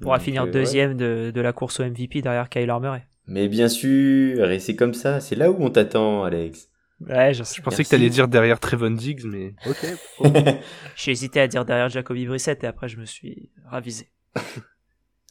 [0.00, 0.52] Pourra finir euh, ouais.
[0.52, 3.06] deuxième de, de la course au MVP derrière Kyler Murray.
[3.26, 6.68] Mais bien sûr, et c'est comme ça, c'est là où on t'attend, Alex.
[7.00, 7.56] Ouais, je sais.
[7.56, 7.84] Je pensais Merci.
[7.84, 10.32] que t'allais dire derrière Trevon Diggs, mais ok.
[10.32, 10.54] pas.
[10.96, 14.10] J'ai hésité à dire derrière Jacoby Brissett et après je me suis ravisé.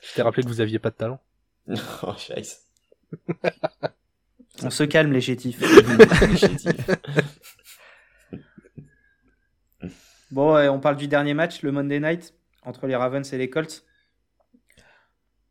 [0.02, 1.22] Je t'ai rappelé que vous aviez pas de talent.
[1.70, 2.68] oh, scheiße.
[4.62, 5.64] On se calme, les chétifs.
[6.36, 6.76] Chétif.
[10.34, 13.86] Bon, on parle du dernier match, le Monday Night, entre les Ravens et les Colts.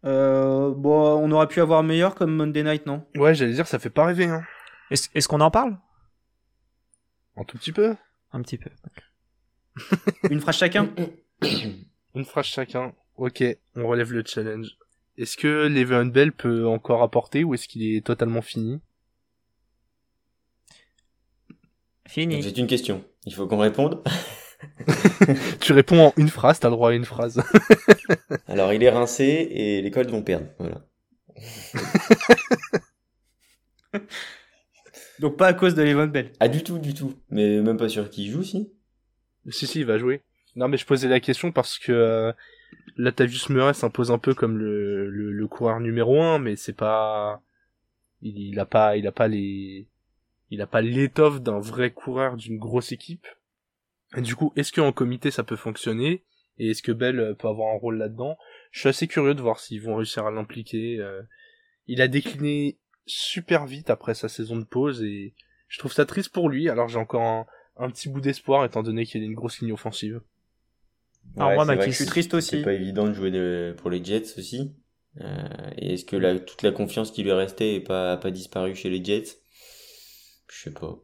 [0.04, 3.06] Euh, bon, on aurait pu avoir meilleur comme Monday Night, non?
[3.14, 4.42] Ouais, j'allais dire, ça fait pas rêver, hein.
[4.90, 5.78] Est-ce est-ce qu'on en parle?
[7.36, 7.94] Un tout petit peu.
[8.32, 8.70] Un petit peu.
[10.28, 10.92] Une phrase chacun?
[12.16, 12.92] Une phrase chacun.
[13.16, 13.44] Ok,
[13.76, 14.66] on relève le challenge.
[15.16, 18.80] Est-ce que Le'Veon Bell peut encore apporter ou est-ce qu'il est totalement fini?
[22.08, 22.42] Fini.
[22.42, 23.04] C'est une question.
[23.26, 24.02] Il faut qu'on réponde.
[25.60, 27.42] Tu réponds en une phrase, t'as le droit à une phrase.
[28.46, 30.46] Alors, il est rincé et les Colts vont perdre.
[30.58, 30.86] Voilà.
[35.18, 36.32] Donc pas à cause de Levon Bell.
[36.40, 37.14] Ah, du tout, du tout.
[37.30, 38.72] Mais même pas sûr qu'il joue, si.
[39.48, 40.22] si, si, il va jouer.
[40.56, 42.32] Non, mais je posais la question parce que euh,
[42.96, 47.40] Latavius Murray s'impose un peu comme le, le, le coureur numéro un, mais c'est pas...
[48.20, 49.86] Il, il a pas, il a pas les...
[50.50, 53.26] Il a pas l'étoffe d'un vrai coureur d'une grosse équipe.
[54.16, 56.24] Et du coup, est-ce qu'en comité ça peut fonctionner?
[56.58, 58.36] Et est-ce que Bell euh, peut avoir un rôle là-dedans?
[58.70, 60.98] Je suis assez curieux de voir s'ils vont réussir à l'impliquer.
[60.98, 61.22] euh.
[61.86, 65.34] Il a décliné super vite après sa saison de pause et
[65.68, 66.68] je trouve ça triste pour lui.
[66.68, 67.46] Alors j'ai encore un,
[67.78, 70.20] un petit bout d'espoir étant donné qu'il y a une grosse ligne offensive.
[71.36, 72.62] Alors, moi, c'est ma vrai que Je suis c'est- triste C'est aussi.
[72.62, 74.74] pas évident de jouer de- pour les Jets aussi.
[75.20, 75.48] Euh,
[75.78, 78.74] et est-ce que la, toute la confiance qui lui restait est pas, a pas disparu
[78.74, 79.38] chez les Jets?
[80.50, 80.98] Je sais pas.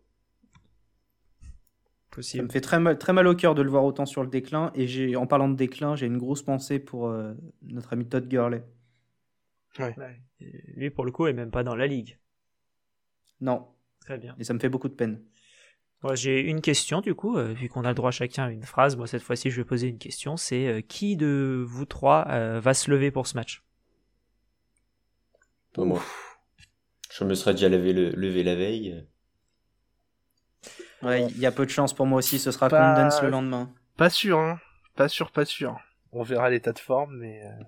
[2.21, 2.45] Ça Possible.
[2.45, 4.73] me fait très mal, très mal au cœur de le voir autant sur le déclin.
[4.75, 8.65] Et en parlant de déclin, j'ai une grosse pensée pour euh, notre ami Todd Gurley.
[9.79, 9.95] Ouais.
[10.41, 12.19] Lui, pour le coup, est même pas dans la ligue.
[13.41, 13.69] Non,
[14.01, 14.35] Très bien.
[14.39, 15.23] et ça me fait beaucoup de peine.
[16.03, 18.63] Moi, j'ai une question, du coup, euh, vu qu'on a le droit chacun à une
[18.65, 18.97] phrase.
[18.97, 20.37] Moi, cette fois-ci, je vais poser une question.
[20.37, 23.63] C'est euh, qui de vous trois euh, va se lever pour ce match?
[25.73, 26.03] Pas moi.
[27.13, 29.05] Je me serais déjà levé, le, levé la veille.
[31.03, 32.39] Ouais, il y a peu de chance pour moi aussi.
[32.39, 33.71] Ce sera Pas- Condens le lendemain.
[33.97, 34.59] Pas sûr, hein.
[34.97, 35.79] Pas sûr, pas sûr.
[36.13, 37.43] On verra l'état de forme, mais...
[37.45, 37.65] euh,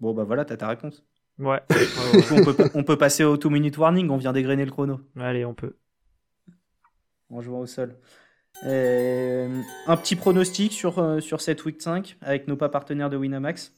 [0.00, 1.04] Bon, bah voilà, t'as ta réponse.
[1.38, 1.60] Ouais.
[2.32, 4.10] On, peut, on peut passer au 2-minute warning.
[4.10, 5.00] On vient dégrainer le chrono.
[5.18, 5.76] Allez, on peut.
[7.30, 7.96] en jouant au sol.
[8.64, 13.16] Euh, un petit pronostic sur, euh, sur cette week 5 avec nos pas partenaires de
[13.16, 13.72] Winamax.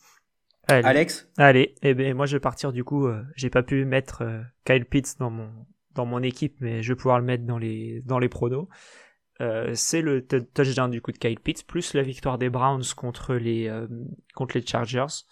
[0.69, 0.87] Allez.
[0.87, 1.29] Alex?
[1.39, 3.07] Allez, eh ben moi je vais partir du coup.
[3.07, 5.51] euh, j'ai pas pu mettre euh, Kyle Pitts dans mon
[5.95, 8.69] dans mon équipe, mais je vais pouvoir le mettre dans les dans les pronos.
[9.41, 13.35] Euh, c'est le touchdown du coup de Kyle Pitts plus la victoire des Browns contre
[13.35, 13.87] les euh,
[14.35, 15.25] contre les Chargers.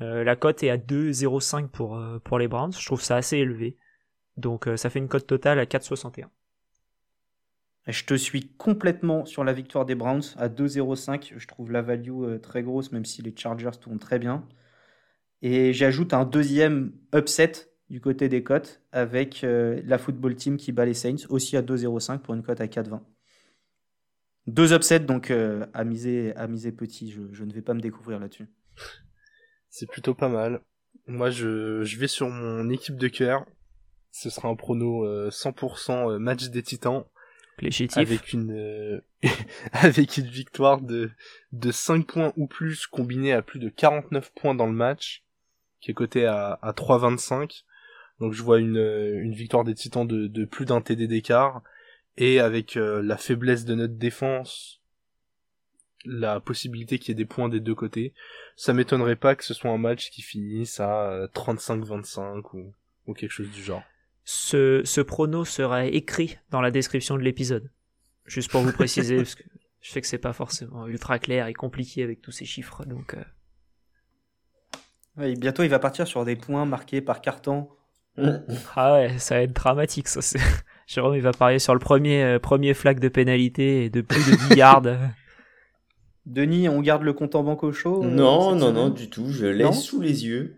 [0.00, 2.72] Euh, la cote est à 2,05 pour pour les Browns.
[2.72, 3.76] Je trouve ça assez élevé.
[4.36, 6.26] Donc ça fait une cote totale à 4,61.
[7.86, 11.34] Je te suis complètement sur la victoire des Browns à 2-0-5.
[11.36, 14.46] Je trouve la value très grosse, même si les Chargers tournent très bien.
[15.40, 17.52] Et j'ajoute un deuxième upset
[17.88, 21.62] du côté des cotes avec euh, la football team qui bat les Saints, aussi à
[21.62, 23.00] 2-0-5 pour une cote à 4-20.
[24.46, 27.10] Deux upsets, donc euh, à, miser, à miser petit.
[27.10, 28.48] Je, je ne vais pas me découvrir là-dessus.
[29.68, 30.62] C'est plutôt pas mal.
[31.06, 33.46] Moi, je, je vais sur mon équipe de cœur.
[34.10, 37.04] Ce sera un prono euh, 100% euh, match des titans.
[37.94, 39.00] Avec une euh,
[39.72, 41.10] avec une victoire de
[41.52, 45.24] de 5 points ou plus combinée à plus de 49 points dans le match
[45.80, 47.64] qui est coté à à 3,25
[48.20, 51.62] donc je vois une euh, une victoire des Titans de de plus d'un TD d'écart
[52.16, 54.80] et avec euh, la faiblesse de notre défense
[56.04, 58.14] la possibilité qu'il y ait des points des deux côtés
[58.56, 62.72] ça m'étonnerait pas que ce soit un match qui finisse à euh, 35-25 ou
[63.06, 63.82] ou quelque chose du genre
[64.24, 67.70] Ce, ce prono sera écrit dans la description de l'épisode.
[68.26, 69.44] Juste pour vous préciser, parce que
[69.80, 72.84] je sais que c'est pas forcément ultra clair et compliqué avec tous ces chiffres.
[72.84, 73.14] Donc,
[75.18, 77.68] euh, bientôt, il va partir sur des points marqués par carton.
[78.76, 80.22] ah ouais, ça va être dramatique, ça.
[80.22, 80.38] c'est-
[80.86, 84.24] Jérôme, il va parier sur le premier, euh, premier flag de pénalité et de plus
[84.30, 84.82] de 10 yards.
[86.26, 89.30] Denis, on garde le compte en banque au chaud euh, Non, non, non, du tout.
[89.30, 90.56] Je laisse Non sous les yeux,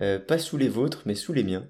[0.00, 1.66] euh, pas sous les vôtres, mais sous les miens,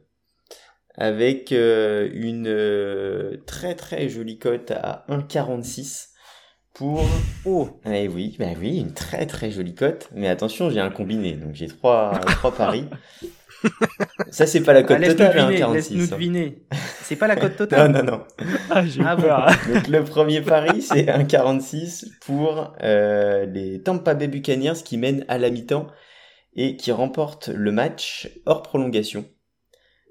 [0.95, 6.09] avec euh, une euh, très très jolie cote à 1,46
[6.75, 7.03] pour.
[7.45, 10.09] Oh, Eh oui, bah oui, une très très jolie cote.
[10.15, 12.87] Mais attention, j'ai un combiné, donc j'ai trois trois paris.
[14.31, 15.95] Ça c'est pas la ah, cote laisse-nous totale, hein, deviner, 46.
[15.95, 16.63] laisse-nous deviner.
[17.03, 18.25] C'est pas la cote Non, totale non, non.
[18.71, 19.47] Ah, j'ai Ah, peur.
[19.73, 25.39] Donc le premier pari, c'est 1,46 pour euh, les Tampa Bay Buccaneers qui mènent à
[25.39, 25.89] la mi-temps
[26.55, 29.25] et qui remportent le match hors prolongation.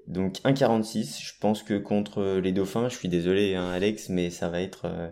[0.06, 1.22] Donc 1,46.
[1.22, 4.82] Je pense que contre les Dauphins, je suis désolé, hein, Alex, mais ça va être,
[4.86, 5.08] euh,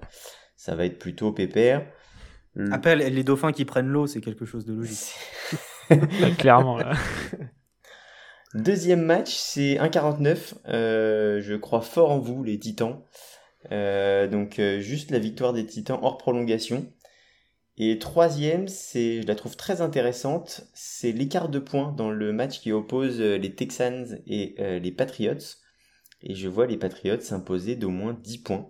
[0.56, 1.86] ça va être plutôt pépère.
[2.54, 5.14] Le- Après, les dauphins qui prennent l'eau, c'est quelque chose de logique.
[6.38, 6.92] Clairement, là.
[8.54, 10.54] Deuxième match, c'est 1,49.
[10.68, 13.02] Euh, je crois fort en vous, les Titans.
[13.72, 16.90] Euh, donc euh, juste la victoire des Titans hors prolongation.
[17.76, 22.60] Et troisième, c'est, je la trouve très intéressante, c'est l'écart de points dans le match
[22.60, 25.58] qui oppose euh, les Texans et les Patriots.
[26.22, 28.68] Et je vois les Patriots s'imposer d'au moins 10 points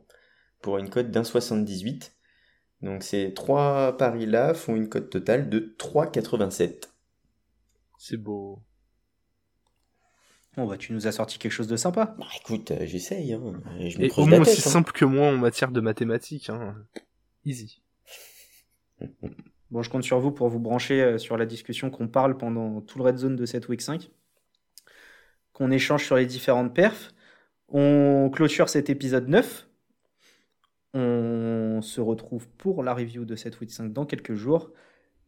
[0.60, 2.12] pour une cote d'1,78.
[2.82, 6.90] Donc ces trois paris-là font une cote totale de 3,87.
[7.98, 8.60] C'est beau.
[10.58, 12.16] Bon, bah, tu nous as sorti quelque chose de sympa.
[12.18, 13.52] Bah écoute, euh, j'essaye, hein.
[13.78, 14.70] Je Et au moins aussi hein.
[14.70, 16.50] simple que moi en matière de mathématiques.
[16.50, 16.74] Hein.
[17.44, 17.80] Easy.
[19.70, 22.80] Bon, je compte sur vous pour vous brancher euh, sur la discussion qu'on parle pendant
[22.80, 24.10] tout le red zone de cette week 5.
[25.52, 27.14] Qu'on échange sur les différentes perfs.
[27.68, 29.68] On clôture cet épisode 9.
[30.94, 34.72] On se retrouve pour la review de cette week 5 dans quelques jours.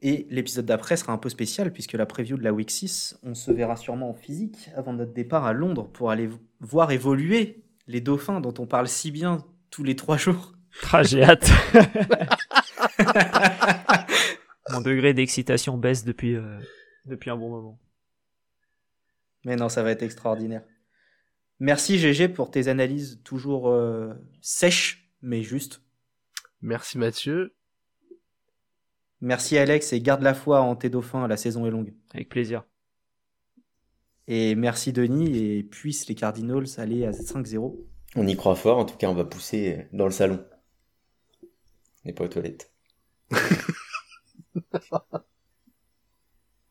[0.03, 3.35] Et l'épisode d'après sera un peu spécial puisque la preview de la week 6, on
[3.35, 8.01] se verra sûrement en physique avant notre départ à Londres pour aller voir évoluer les
[8.01, 10.55] dauphins dont on parle si bien tous les trois jours.
[10.93, 11.51] Ah, j'ai hâte.
[14.71, 16.59] Mon degré d'excitation baisse depuis, euh,
[17.05, 17.79] depuis un bon moment.
[19.45, 20.63] Mais non, ça va être extraordinaire.
[21.59, 25.83] Merci GG pour tes analyses toujours euh, sèches, mais justes.
[26.63, 27.55] Merci Mathieu.
[29.21, 31.93] Merci Alex et garde la foi en tes dauphins, la saison est longue.
[32.15, 32.65] Avec plaisir.
[34.27, 37.77] Et merci Denis et puissent les Cardinals aller à 5-0.
[38.17, 40.45] On y croit fort, en tout cas on va pousser dans le salon.
[42.05, 42.73] Et pas aux toilettes.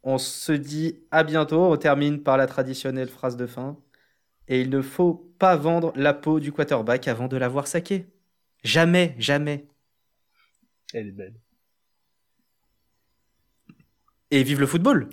[0.03, 1.71] On se dit à bientôt.
[1.71, 3.77] On termine par la traditionnelle phrase de fin.
[4.47, 8.07] Et il ne faut pas vendre la peau du quarterback avant de l'avoir saqué.
[8.63, 9.67] Jamais, jamais.
[10.93, 11.35] Elle est belle.
[14.31, 15.09] Et vive le football